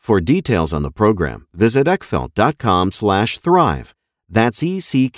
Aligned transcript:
For 0.00 0.18
details 0.22 0.72
on 0.72 0.80
the 0.82 0.90
program, 0.90 1.46
visit 1.52 1.86
eckfeldt.com 1.86 2.90
slash 2.90 3.36
thrive. 3.36 3.94
That's 4.30 4.62
E-C-K-F-E-L-D-T 4.62 5.14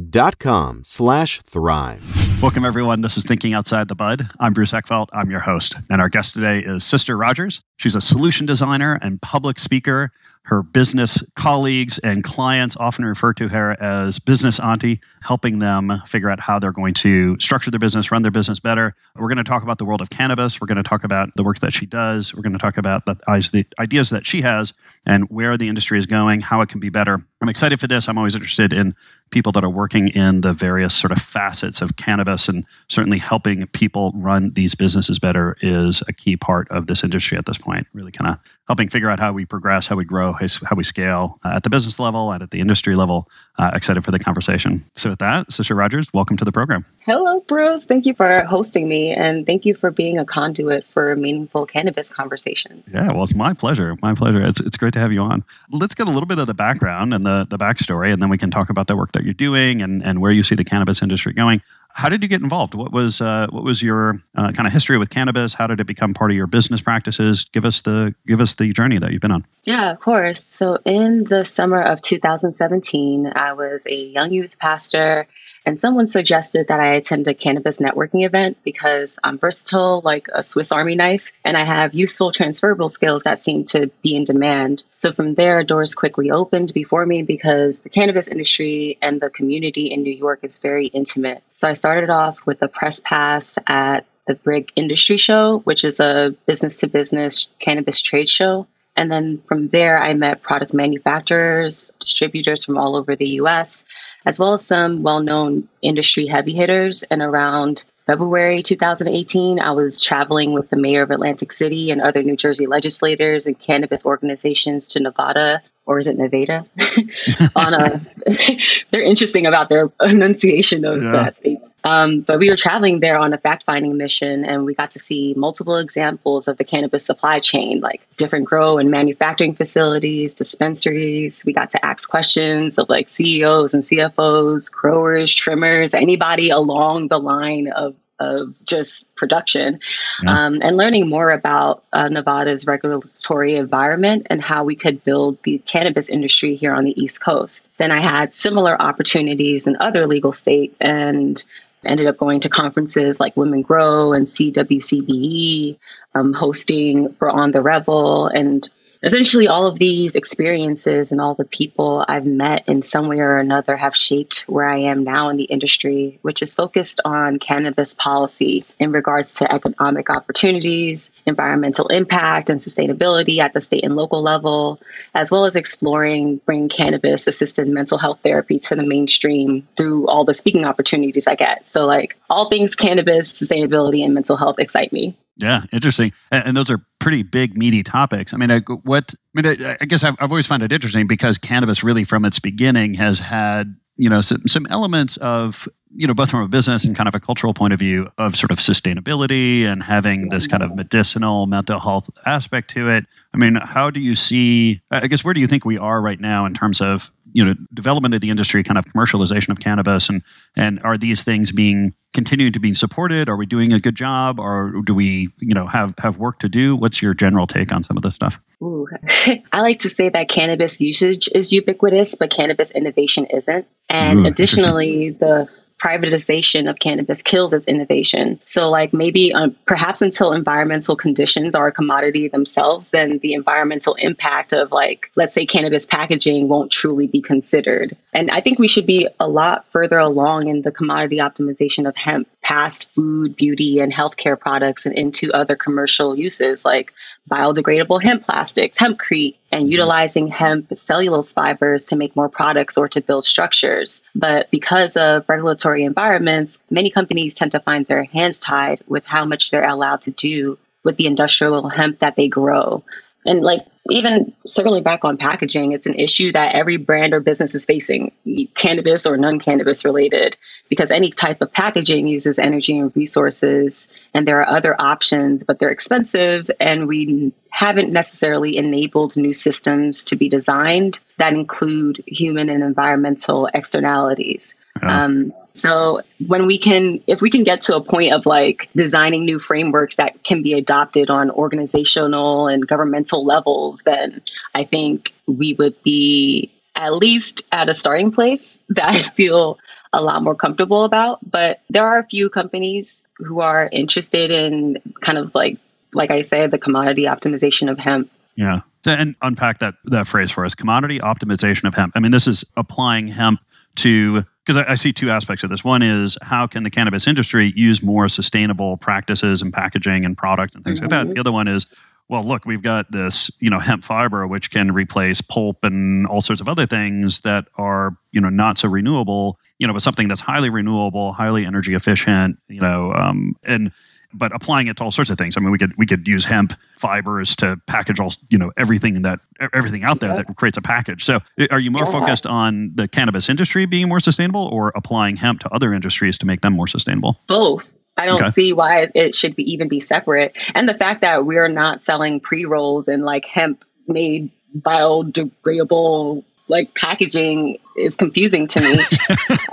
dot 0.00 0.38
com 0.38 0.84
slash 0.84 1.42
thrive. 1.42 2.40
Welcome, 2.40 2.64
everyone. 2.64 3.00
This 3.00 3.16
is 3.16 3.24
Thinking 3.24 3.54
Outside 3.54 3.88
the 3.88 3.96
Bud. 3.96 4.28
I'm 4.38 4.52
Bruce 4.52 4.70
Eckfeldt. 4.70 5.08
I'm 5.12 5.32
your 5.32 5.40
host. 5.40 5.74
And 5.90 6.00
our 6.00 6.08
guest 6.08 6.34
today 6.34 6.60
is 6.60 6.84
Sister 6.84 7.16
Rogers. 7.16 7.60
She's 7.76 7.96
a 7.96 8.00
solution 8.00 8.46
designer 8.46 9.00
and 9.02 9.20
public 9.20 9.58
speaker 9.58 10.12
her 10.46 10.62
business 10.62 11.24
colleagues 11.34 11.98
and 11.98 12.22
clients 12.22 12.76
often 12.76 13.04
refer 13.04 13.32
to 13.32 13.48
her 13.48 13.76
as 13.82 14.20
business 14.20 14.60
auntie, 14.60 15.00
helping 15.20 15.58
them 15.58 15.92
figure 16.06 16.30
out 16.30 16.38
how 16.38 16.60
they're 16.60 16.70
going 16.70 16.94
to 16.94 17.36
structure 17.40 17.70
their 17.70 17.80
business, 17.80 18.12
run 18.12 18.22
their 18.22 18.30
business 18.30 18.60
better. 18.60 18.94
We're 19.16 19.26
going 19.26 19.38
to 19.38 19.44
talk 19.44 19.64
about 19.64 19.78
the 19.78 19.84
world 19.84 20.00
of 20.00 20.08
cannabis. 20.08 20.60
We're 20.60 20.68
going 20.68 20.76
to 20.76 20.84
talk 20.84 21.02
about 21.02 21.30
the 21.34 21.42
work 21.42 21.58
that 21.58 21.72
she 21.72 21.84
does. 21.84 22.32
We're 22.32 22.42
going 22.42 22.52
to 22.52 22.60
talk 22.60 22.76
about 22.76 23.06
the 23.06 23.66
ideas 23.80 24.10
that 24.10 24.24
she 24.24 24.40
has 24.42 24.72
and 25.04 25.28
where 25.30 25.56
the 25.56 25.68
industry 25.68 25.98
is 25.98 26.06
going, 26.06 26.42
how 26.42 26.60
it 26.60 26.68
can 26.68 26.78
be 26.78 26.90
better. 26.90 27.24
I'm 27.42 27.48
excited 27.48 27.80
for 27.80 27.88
this. 27.88 28.08
I'm 28.08 28.16
always 28.16 28.34
interested 28.34 28.72
in 28.72 28.94
people 29.30 29.52
that 29.52 29.64
are 29.64 29.70
working 29.70 30.08
in 30.08 30.40
the 30.40 30.52
various 30.52 30.94
sort 30.94 31.10
of 31.10 31.18
facets 31.18 31.80
of 31.80 31.96
cannabis 31.96 32.48
and 32.48 32.64
certainly 32.88 33.18
helping 33.18 33.66
people 33.68 34.12
run 34.14 34.52
these 34.52 34.74
businesses 34.74 35.18
better 35.18 35.56
is 35.60 36.02
a 36.08 36.12
key 36.12 36.36
part 36.36 36.68
of 36.70 36.86
this 36.86 37.02
industry 37.02 37.36
at 37.36 37.44
this 37.44 37.58
point 37.58 37.86
really 37.92 38.12
kind 38.12 38.30
of 38.30 38.38
helping 38.68 38.88
figure 38.88 39.10
out 39.10 39.18
how 39.18 39.32
we 39.32 39.44
progress 39.44 39.86
how 39.86 39.96
we 39.96 40.04
grow 40.04 40.32
how 40.38 40.76
we 40.76 40.84
scale 40.84 41.38
uh, 41.44 41.50
at 41.54 41.62
the 41.62 41.70
business 41.70 41.98
level 41.98 42.32
and 42.32 42.42
at 42.42 42.50
the 42.50 42.60
industry 42.60 42.94
level. 42.94 43.28
Uh, 43.58 43.70
excited 43.72 44.04
for 44.04 44.10
the 44.10 44.18
conversation. 44.18 44.84
So 44.94 45.10
with 45.10 45.18
that 45.20 45.50
sister 45.50 45.74
rogers 45.74 46.12
welcome 46.12 46.36
to 46.36 46.44
the 46.44 46.52
program. 46.52 46.84
Hello 47.00 47.40
bruce. 47.40 47.86
Thank 47.86 48.04
you 48.04 48.14
for 48.14 48.44
hosting 48.44 48.86
me 48.86 49.12
and 49.12 49.46
thank 49.46 49.64
you 49.64 49.74
for 49.74 49.90
being 49.90 50.18
a 50.18 50.26
conduit 50.26 50.84
for 50.92 51.10
a 51.10 51.16
meaningful 51.16 51.64
cannabis 51.64 52.10
conversation. 52.10 52.84
Yeah 52.92 53.12
well 53.12 53.22
it's 53.22 53.34
my 53.34 53.54
pleasure. 53.54 53.96
My 54.02 54.14
pleasure. 54.14 54.44
It's, 54.44 54.60
it's 54.60 54.76
great 54.76 54.92
to 54.92 54.98
have 54.98 55.12
you 55.12 55.22
on. 55.22 55.42
Let's 55.70 55.94
get 55.94 56.06
a 56.06 56.10
little 56.10 56.26
bit 56.26 56.38
of 56.38 56.46
the 56.46 56.54
background 56.54 57.14
and 57.14 57.24
the, 57.24 57.46
the 57.48 57.56
backstory 57.56 58.12
and 58.12 58.22
then 58.22 58.28
we 58.28 58.38
can 58.38 58.50
talk 58.50 58.68
about 58.68 58.88
the 58.88 58.96
work 58.96 59.12
that 59.12 59.24
you're 59.24 59.34
doing 59.34 59.80
and, 59.80 60.02
and 60.02 60.20
where 60.20 60.32
you 60.32 60.42
see 60.42 60.54
the 60.54 60.64
cannabis 60.64 61.00
industry 61.02 61.32
going. 61.32 61.62
How 61.96 62.10
did 62.10 62.22
you 62.22 62.28
get 62.28 62.42
involved? 62.42 62.74
What 62.74 62.92
was 62.92 63.22
uh, 63.22 63.46
what 63.48 63.64
was 63.64 63.80
your 63.80 64.22
uh, 64.34 64.52
kind 64.52 64.66
of 64.66 64.72
history 64.74 64.98
with 64.98 65.08
cannabis? 65.08 65.54
How 65.54 65.66
did 65.66 65.80
it 65.80 65.86
become 65.86 66.12
part 66.12 66.30
of 66.30 66.36
your 66.36 66.46
business 66.46 66.82
practices? 66.82 67.46
Give 67.46 67.64
us 67.64 67.80
the 67.80 68.14
give 68.26 68.38
us 68.42 68.52
the 68.52 68.70
journey 68.74 68.98
that 68.98 69.12
you've 69.12 69.22
been 69.22 69.32
on. 69.32 69.46
Yeah, 69.64 69.92
of 69.92 70.00
course. 70.00 70.44
So 70.44 70.78
in 70.84 71.24
the 71.24 71.46
summer 71.46 71.80
of 71.80 72.02
2017, 72.02 73.32
I 73.34 73.54
was 73.54 73.86
a 73.86 73.94
young 73.94 74.30
youth 74.30 74.50
pastor 74.60 75.26
and 75.66 75.76
someone 75.76 76.06
suggested 76.06 76.68
that 76.68 76.78
I 76.78 76.94
attend 76.94 77.26
a 77.26 77.34
cannabis 77.34 77.78
networking 77.78 78.24
event 78.24 78.56
because 78.62 79.18
I'm 79.24 79.36
versatile 79.36 80.00
like 80.04 80.28
a 80.32 80.44
Swiss 80.44 80.70
Army 80.70 80.94
knife 80.94 81.24
and 81.44 81.56
I 81.56 81.64
have 81.64 81.92
useful 81.92 82.30
transferable 82.30 82.88
skills 82.88 83.24
that 83.24 83.40
seem 83.40 83.64
to 83.64 83.90
be 84.00 84.14
in 84.14 84.22
demand. 84.22 84.84
So 84.94 85.12
from 85.12 85.34
there, 85.34 85.64
doors 85.64 85.96
quickly 85.96 86.30
opened 86.30 86.72
before 86.72 87.04
me 87.04 87.22
because 87.22 87.80
the 87.80 87.90
cannabis 87.90 88.28
industry 88.28 88.96
and 89.02 89.20
the 89.20 89.28
community 89.28 89.90
in 89.90 90.04
New 90.04 90.14
York 90.14 90.40
is 90.44 90.58
very 90.58 90.86
intimate. 90.86 91.42
So 91.54 91.68
I 91.68 91.74
started 91.74 92.10
off 92.10 92.38
with 92.46 92.62
a 92.62 92.68
press 92.68 93.00
pass 93.00 93.58
at 93.66 94.06
the 94.28 94.34
Brig 94.34 94.70
Industry 94.76 95.16
Show, 95.16 95.58
which 95.64 95.84
is 95.84 95.98
a 95.98 96.34
business 96.46 96.78
to 96.78 96.86
business 96.86 97.48
cannabis 97.58 98.00
trade 98.00 98.28
show. 98.28 98.68
And 98.96 99.12
then 99.12 99.42
from 99.46 99.68
there, 99.68 100.00
I 100.00 100.14
met 100.14 100.42
product 100.42 100.72
manufacturers, 100.72 101.92
distributors 102.00 102.64
from 102.64 102.78
all 102.78 102.96
over 102.96 103.14
the 103.14 103.28
US, 103.40 103.84
as 104.26 104.38
well 104.40 104.52
as 104.52 104.66
some 104.66 105.02
well 105.02 105.20
known 105.20 105.68
industry 105.80 106.26
heavy 106.26 106.52
hitters. 106.52 107.04
And 107.04 107.22
around 107.22 107.84
February 108.06 108.62
2018, 108.62 109.60
I 109.60 109.70
was 109.70 110.00
traveling 110.00 110.52
with 110.52 110.68
the 110.68 110.76
mayor 110.76 111.02
of 111.02 111.10
Atlantic 111.12 111.52
City 111.52 111.90
and 111.90 112.02
other 112.02 112.22
New 112.22 112.36
Jersey 112.36 112.66
legislators 112.66 113.46
and 113.46 113.58
cannabis 113.58 114.04
organizations 114.04 114.88
to 114.88 115.00
Nevada 115.00 115.62
or 115.86 116.00
is 116.00 116.08
it 116.08 116.18
Nevada? 116.18 116.66
on 117.56 117.74
a, 117.74 118.00
they're 118.90 119.02
interesting 119.02 119.46
about 119.46 119.68
their 119.68 119.90
enunciation 120.00 120.84
of 120.84 121.00
yeah. 121.00 121.12
that 121.12 121.36
states. 121.36 121.72
Um, 121.84 122.20
but 122.20 122.40
we 122.40 122.50
were 122.50 122.56
traveling 122.56 122.98
there 122.98 123.16
on 123.16 123.32
a 123.32 123.38
fact 123.38 123.64
finding 123.64 123.96
mission, 123.96 124.44
and 124.44 124.64
we 124.64 124.74
got 124.74 124.90
to 124.92 124.98
see 124.98 125.34
multiple 125.36 125.76
examples 125.76 126.48
of 126.48 126.58
the 126.58 126.64
cannabis 126.64 127.04
supply 127.04 127.38
chain, 127.38 127.80
like 127.80 128.02
different 128.16 128.46
grow 128.46 128.78
and 128.78 128.90
manufacturing 128.90 129.54
facilities, 129.54 130.34
dispensaries. 130.34 131.44
We 131.44 131.52
got 131.52 131.70
to 131.70 131.84
ask 131.84 132.08
questions 132.08 132.78
of 132.78 132.88
like 132.88 133.08
CEOs 133.08 133.72
and 133.72 133.82
CFOs, 133.82 134.70
growers, 134.70 135.34
trimmers, 135.34 135.94
anybody 135.94 136.50
along 136.50 137.08
the 137.08 137.18
line 137.18 137.68
of 137.68 137.94
of 138.18 138.54
just 138.64 139.12
production 139.14 139.80
yeah. 140.22 140.46
um, 140.46 140.60
and 140.62 140.76
learning 140.76 141.08
more 141.08 141.30
about 141.30 141.84
uh, 141.92 142.08
Nevada's 142.08 142.66
regulatory 142.66 143.56
environment 143.56 144.26
and 144.30 144.40
how 144.40 144.64
we 144.64 144.74
could 144.74 145.04
build 145.04 145.38
the 145.42 145.58
cannabis 145.66 146.08
industry 146.08 146.56
here 146.56 146.72
on 146.72 146.84
the 146.84 147.00
East 147.00 147.20
Coast. 147.20 147.66
Then 147.78 147.90
I 147.90 148.00
had 148.00 148.34
similar 148.34 148.80
opportunities 148.80 149.66
in 149.66 149.76
other 149.80 150.06
legal 150.06 150.32
states 150.32 150.74
and 150.80 151.42
ended 151.84 152.06
up 152.06 152.18
going 152.18 152.40
to 152.40 152.48
conferences 152.48 153.20
like 153.20 153.36
Women 153.36 153.62
Grow 153.62 154.12
and 154.12 154.26
CWCBE, 154.26 155.78
um, 156.14 156.32
hosting 156.32 157.12
for 157.14 157.30
On 157.30 157.52
the 157.52 157.60
Revel, 157.60 158.26
and 158.26 158.68
essentially 159.06 159.46
all 159.46 159.66
of 159.66 159.78
these 159.78 160.16
experiences 160.16 161.12
and 161.12 161.20
all 161.20 161.34
the 161.36 161.44
people 161.44 162.04
I've 162.06 162.26
met 162.26 162.64
in 162.66 162.82
some 162.82 163.06
way 163.06 163.20
or 163.20 163.38
another 163.38 163.76
have 163.76 163.94
shaped 163.94 164.42
where 164.48 164.68
I 164.68 164.78
am 164.80 165.04
now 165.04 165.28
in 165.28 165.36
the 165.36 165.44
industry, 165.44 166.18
which 166.22 166.42
is 166.42 166.56
focused 166.56 167.00
on 167.04 167.38
cannabis 167.38 167.94
policies 167.94 168.74
in 168.80 168.90
regards 168.90 169.34
to 169.36 169.52
economic 169.52 170.10
opportunities, 170.10 171.12
environmental 171.24 171.86
impact, 171.86 172.50
and 172.50 172.58
sustainability 172.58 173.38
at 173.38 173.52
the 173.52 173.60
state 173.60 173.84
and 173.84 173.94
local 173.94 174.22
level, 174.22 174.80
as 175.14 175.30
well 175.30 175.46
as 175.46 175.54
exploring 175.54 176.40
bringing 176.44 176.68
cannabis 176.68 177.28
assisted 177.28 177.68
mental 177.68 177.98
health 177.98 178.18
therapy 178.24 178.58
to 178.58 178.74
the 178.74 178.82
mainstream 178.82 179.68
through 179.76 180.08
all 180.08 180.24
the 180.24 180.34
speaking 180.34 180.64
opportunities 180.64 181.28
I 181.28 181.36
get. 181.36 181.68
So, 181.68 181.86
like, 181.86 182.16
all 182.28 182.48
things 182.50 182.74
cannabis, 182.74 183.32
sustainability, 183.32 184.04
and 184.04 184.14
mental 184.14 184.36
health 184.36 184.58
excite 184.58 184.92
me. 184.92 185.16
Yeah, 185.38 185.64
interesting. 185.72 186.12
And, 186.30 186.56
those 186.56 186.70
are 186.70 186.84
pretty 186.98 187.22
big, 187.22 187.56
meaty 187.58 187.82
topics. 187.82 188.32
I 188.32 188.38
mean, 188.38 188.50
I, 188.50 188.60
what? 188.84 189.14
I 189.36 189.42
mean, 189.42 189.62
I, 189.62 189.76
I 189.80 189.84
guess 189.84 190.02
I've, 190.02 190.16
I've, 190.18 190.30
always 190.30 190.46
found 190.46 190.62
it 190.62 190.72
interesting 190.72 191.06
because 191.06 191.36
cannabis, 191.36 191.84
really, 191.84 192.04
from 192.04 192.24
its 192.24 192.38
beginning, 192.38 192.94
has 192.94 193.18
had 193.18 193.76
you 193.96 194.08
know 194.08 194.20
some, 194.20 194.46
some 194.46 194.66
elements 194.70 195.16
of 195.18 195.68
you 195.94 196.06
know 196.06 196.14
both 196.14 196.30
from 196.30 196.40
a 196.40 196.48
business 196.48 196.84
and 196.84 196.96
kind 196.96 197.08
of 197.08 197.14
a 197.14 197.20
cultural 197.20 197.52
point 197.52 197.72
of 197.72 197.78
view 197.78 198.08
of 198.18 198.34
sort 198.34 198.50
of 198.50 198.58
sustainability 198.58 199.64
and 199.64 199.82
having 199.82 200.28
this 200.30 200.46
kind 200.46 200.62
of 200.62 200.74
medicinal 200.74 201.46
mental 201.46 201.80
health 201.80 202.08
aspect 202.24 202.70
to 202.70 202.88
it. 202.88 203.04
I 203.34 203.36
mean, 203.36 203.56
how 203.62 203.90
do 203.90 204.00
you 204.00 204.14
see? 204.14 204.80
I 204.90 205.06
guess 205.06 205.22
where 205.22 205.34
do 205.34 205.40
you 205.40 205.46
think 205.46 205.66
we 205.66 205.76
are 205.76 206.00
right 206.00 206.20
now 206.20 206.46
in 206.46 206.54
terms 206.54 206.80
of 206.80 207.10
you 207.36 207.44
know 207.44 207.54
development 207.74 208.14
of 208.14 208.22
the 208.22 208.30
industry, 208.30 208.64
kind 208.64 208.78
of 208.78 208.86
commercialization 208.86 209.50
of 209.50 209.60
cannabis, 209.60 210.08
and 210.08 210.22
and 210.56 210.80
are 210.84 210.96
these 210.96 211.22
things 211.22 211.52
being 211.52 211.92
continuing 212.14 212.54
to 212.54 212.58
be 212.58 212.72
supported? 212.72 213.28
Are 213.28 213.36
we 213.36 213.44
doing 213.44 213.74
a 213.74 213.78
good 213.78 213.94
job, 213.94 214.40
or 214.40 214.80
do 214.86 214.94
we 214.94 215.28
you 215.38 215.54
know 215.54 215.66
have 215.66 215.94
have 215.98 216.16
work 216.16 216.38
to 216.38 216.48
do? 216.48 216.74
What's 216.74 217.02
your 217.02 217.12
general 217.12 217.46
take 217.46 217.72
on 217.72 217.82
some 217.82 217.98
of 217.98 218.02
this 218.02 218.14
stuff? 218.14 218.40
Ooh, 218.62 218.88
I 219.52 219.60
like 219.60 219.80
to 219.80 219.90
say 219.90 220.08
that 220.08 220.30
cannabis 220.30 220.80
usage 220.80 221.28
is 221.30 221.52
ubiquitous, 221.52 222.14
but 222.14 222.30
cannabis 222.30 222.70
innovation 222.70 223.26
isn't. 223.26 223.66
And 223.90 224.20
Ooh, 224.20 224.24
additionally, 224.24 225.10
the 225.10 225.46
privatization 225.82 226.68
of 226.70 226.78
cannabis 226.78 227.22
kills 227.22 227.52
its 227.52 227.66
innovation. 227.66 228.40
So, 228.44 228.70
like 228.70 228.92
maybe 228.92 229.32
um, 229.32 229.56
perhaps 229.66 230.00
until 230.02 230.32
environmental 230.32 230.96
conditions 230.96 231.54
are 231.54 231.66
a 231.66 231.72
commodity 231.72 232.28
themselves, 232.28 232.90
then 232.90 233.18
the 233.18 233.34
environmental 233.34 233.94
impact 233.94 234.52
of, 234.52 234.72
like, 234.72 235.10
let's 235.16 235.34
say 235.34 235.46
cannabis 235.46 235.86
packaging 235.86 236.48
won't 236.48 236.72
truly 236.72 237.06
be 237.06 237.20
considered. 237.20 237.96
And 238.12 238.30
I 238.30 238.40
think 238.40 238.58
we 238.58 238.68
should 238.68 238.86
be 238.86 239.08
a 239.20 239.28
lot 239.28 239.66
further 239.70 239.98
along 239.98 240.48
in 240.48 240.62
the 240.62 240.72
commodity 240.72 241.16
optimization 241.16 241.88
of 241.88 241.96
hemp 241.96 242.28
past 242.42 242.88
food, 242.94 243.36
beauty, 243.36 243.80
and 243.80 243.92
healthcare 243.92 244.38
products 244.38 244.86
and 244.86 244.96
into 244.96 245.32
other 245.32 245.56
commercial 245.56 246.16
uses 246.16 246.64
like 246.64 246.92
biodegradable 247.30 248.02
hemp 248.02 248.22
plastics, 248.22 248.78
hempcrete, 248.78 249.36
and 249.52 249.64
mm-hmm. 249.64 249.72
utilizing 249.72 250.28
hemp 250.28 250.76
cellulose 250.76 251.32
fibers 251.32 251.86
to 251.86 251.96
make 251.96 252.16
more 252.16 252.28
products 252.28 252.76
or 252.76 252.88
to 252.88 253.00
build 253.00 253.24
structures. 253.24 254.02
But 254.14 254.50
because 254.50 254.96
of 254.96 255.28
regulatory 255.28 255.84
environments, 255.84 256.60
many 256.70 256.90
companies 256.90 257.34
tend 257.34 257.52
to 257.52 257.60
find 257.60 257.86
their 257.86 258.04
hands 258.04 258.38
tied 258.38 258.82
with 258.86 259.04
how 259.04 259.24
much 259.24 259.50
they're 259.50 259.68
allowed 259.68 260.02
to 260.02 260.10
do 260.10 260.58
with 260.84 260.96
the 260.96 261.06
industrial 261.06 261.68
hemp 261.68 261.98
that 261.98 262.16
they 262.16 262.28
grow. 262.28 262.82
And 263.26 263.42
like 263.42 263.66
even 263.90 264.32
circling 264.46 264.82
back 264.82 265.04
on 265.04 265.16
packaging, 265.16 265.72
it's 265.72 265.86
an 265.86 265.94
issue 265.94 266.32
that 266.32 266.54
every 266.54 266.76
brand 266.76 267.14
or 267.14 267.20
business 267.20 267.54
is 267.54 267.64
facing, 267.64 268.12
cannabis 268.54 269.06
or 269.06 269.16
non 269.16 269.38
cannabis 269.38 269.84
related, 269.84 270.36
because 270.68 270.90
any 270.90 271.10
type 271.10 271.40
of 271.40 271.52
packaging 271.52 272.06
uses 272.06 272.38
energy 272.38 272.78
and 272.78 272.94
resources, 272.96 273.88
and 274.14 274.26
there 274.26 274.40
are 274.40 274.48
other 274.48 274.80
options, 274.80 275.44
but 275.44 275.58
they're 275.58 275.70
expensive, 275.70 276.50
and 276.60 276.88
we 276.88 277.32
haven't 277.50 277.92
necessarily 277.92 278.56
enabled 278.56 279.16
new 279.16 279.34
systems 279.34 280.04
to 280.04 280.16
be 280.16 280.28
designed 280.28 280.98
that 281.18 281.32
include 281.32 282.02
human 282.06 282.48
and 282.48 282.62
environmental 282.62 283.48
externalities. 283.52 284.54
Yeah. 284.82 285.04
Um, 285.04 285.32
so 285.56 286.02
when 286.26 286.46
we 286.46 286.58
can, 286.58 287.00
if 287.06 287.22
we 287.22 287.30
can 287.30 287.42
get 287.42 287.62
to 287.62 287.76
a 287.76 287.80
point 287.80 288.12
of 288.12 288.26
like 288.26 288.68
designing 288.76 289.24
new 289.24 289.38
frameworks 289.38 289.96
that 289.96 290.22
can 290.22 290.42
be 290.42 290.52
adopted 290.52 291.08
on 291.08 291.30
organizational 291.30 292.46
and 292.46 292.66
governmental 292.66 293.24
levels, 293.24 293.80
then 293.82 294.20
I 294.54 294.64
think 294.64 295.14
we 295.26 295.54
would 295.54 295.82
be 295.82 296.52
at 296.74 296.94
least 296.94 297.46
at 297.52 297.70
a 297.70 297.74
starting 297.74 298.12
place 298.12 298.58
that 298.68 298.88
I 298.88 299.02
feel 299.02 299.58
a 299.92 300.02
lot 300.02 300.22
more 300.22 300.34
comfortable 300.34 300.84
about. 300.84 301.18
But 301.28 301.62
there 301.70 301.86
are 301.86 301.98
a 301.98 302.06
few 302.06 302.28
companies 302.28 303.02
who 303.16 303.40
are 303.40 303.68
interested 303.72 304.30
in 304.30 304.76
kind 305.00 305.16
of 305.16 305.34
like, 305.34 305.56
like 305.94 306.10
I 306.10 306.20
said, 306.20 306.50
the 306.50 306.58
commodity 306.58 307.04
optimization 307.04 307.70
of 307.70 307.78
hemp. 307.78 308.10
Yeah. 308.36 308.58
And 308.84 309.16
unpack 309.22 309.60
that 309.60 309.74
that 309.86 310.06
phrase 310.06 310.30
for 310.30 310.44
us. 310.44 310.54
Commodity 310.54 311.00
optimization 311.00 311.64
of 311.64 311.74
hemp. 311.74 311.94
I 311.96 312.00
mean, 312.00 312.12
this 312.12 312.28
is 312.28 312.44
applying 312.56 313.08
hemp 313.08 313.40
to 313.76 314.24
because 314.44 314.56
I, 314.56 314.72
I, 314.72 314.74
see 314.76 314.92
two 314.92 315.10
aspects 315.10 315.42
of 315.42 315.50
this. 315.50 315.64
One 315.64 315.82
is 315.82 316.16
how 316.22 316.46
can 316.46 316.62
the 316.62 316.70
cannabis 316.70 317.06
industry 317.06 317.52
use 317.56 317.82
more 317.82 318.08
sustainable 318.08 318.76
practices 318.76 319.42
and 319.42 319.52
packaging 319.52 320.04
and 320.04 320.16
products 320.16 320.54
and 320.54 320.64
things 320.64 320.78
mm-hmm. 320.78 320.84
like 320.84 320.90
that. 320.90 321.06
Mm-hmm. 321.06 321.14
The 321.14 321.20
other 321.20 321.32
one 321.32 321.48
is 321.48 321.66
well, 322.08 322.22
look, 322.22 322.44
we've 322.44 322.62
got 322.62 322.92
this, 322.92 323.30
you 323.40 323.50
know, 323.50 323.58
hemp 323.58 323.82
fiber 323.82 324.26
which 324.26 324.50
can 324.50 324.72
replace 324.72 325.20
pulp 325.20 325.64
and 325.64 326.06
all 326.06 326.20
sorts 326.20 326.40
of 326.40 326.48
other 326.48 326.66
things 326.66 327.20
that 327.20 327.46
are, 327.56 327.96
you 328.12 328.20
know, 328.20 328.28
not 328.28 328.58
so 328.58 328.68
renewable. 328.68 329.38
You 329.58 329.66
know, 329.66 329.72
but 329.72 329.82
something 329.82 330.06
that's 330.06 330.20
highly 330.20 330.50
renewable, 330.50 331.12
highly 331.12 331.46
energy 331.46 331.74
efficient. 331.74 332.38
You 332.48 332.60
know, 332.60 332.92
um, 332.92 333.36
and 333.42 333.72
but 334.18 334.34
applying 334.34 334.66
it 334.68 334.76
to 334.78 334.84
all 334.84 334.92
sorts 334.92 335.10
of 335.10 335.18
things. 335.18 335.36
I 335.36 335.40
mean, 335.40 335.50
we 335.50 335.58
could 335.58 335.76
we 335.76 335.86
could 335.86 336.06
use 336.06 336.24
hemp 336.24 336.54
fibers 336.76 337.36
to 337.36 337.60
package 337.66 338.00
all 338.00 338.12
you 338.28 338.38
know 338.38 338.52
everything 338.56 339.02
that 339.02 339.20
everything 339.52 339.84
out 339.84 340.00
there 340.00 340.14
that 340.14 340.36
creates 340.36 340.56
a 340.56 340.62
package. 340.62 341.04
So, 341.04 341.20
are 341.50 341.60
you 341.60 341.70
more 341.70 341.84
yeah. 341.84 341.92
focused 341.92 342.26
on 342.26 342.72
the 342.74 342.88
cannabis 342.88 343.28
industry 343.28 343.66
being 343.66 343.88
more 343.88 344.00
sustainable, 344.00 344.46
or 344.52 344.72
applying 344.74 345.16
hemp 345.16 345.40
to 345.40 345.48
other 345.50 345.72
industries 345.72 346.18
to 346.18 346.26
make 346.26 346.40
them 346.40 346.54
more 346.54 346.68
sustainable? 346.68 347.18
Both. 347.28 347.70
I 347.98 348.04
don't 348.04 348.22
okay. 348.22 348.30
see 348.30 348.52
why 348.52 348.90
it 348.94 349.14
should 349.14 349.34
be 349.36 349.50
even 349.50 349.68
be 349.68 349.80
separate. 349.80 350.36
And 350.54 350.68
the 350.68 350.74
fact 350.74 351.00
that 351.00 351.24
we're 351.24 351.48
not 351.48 351.80
selling 351.80 352.20
pre 352.20 352.44
rolls 352.44 352.88
and 352.88 353.04
like 353.04 353.24
hemp 353.24 353.64
made 353.86 354.30
biodegradable 354.58 356.24
like 356.48 356.74
packaging 356.74 357.58
is 357.76 357.96
confusing 357.96 358.46
to 358.48 358.60
me. 358.60 358.78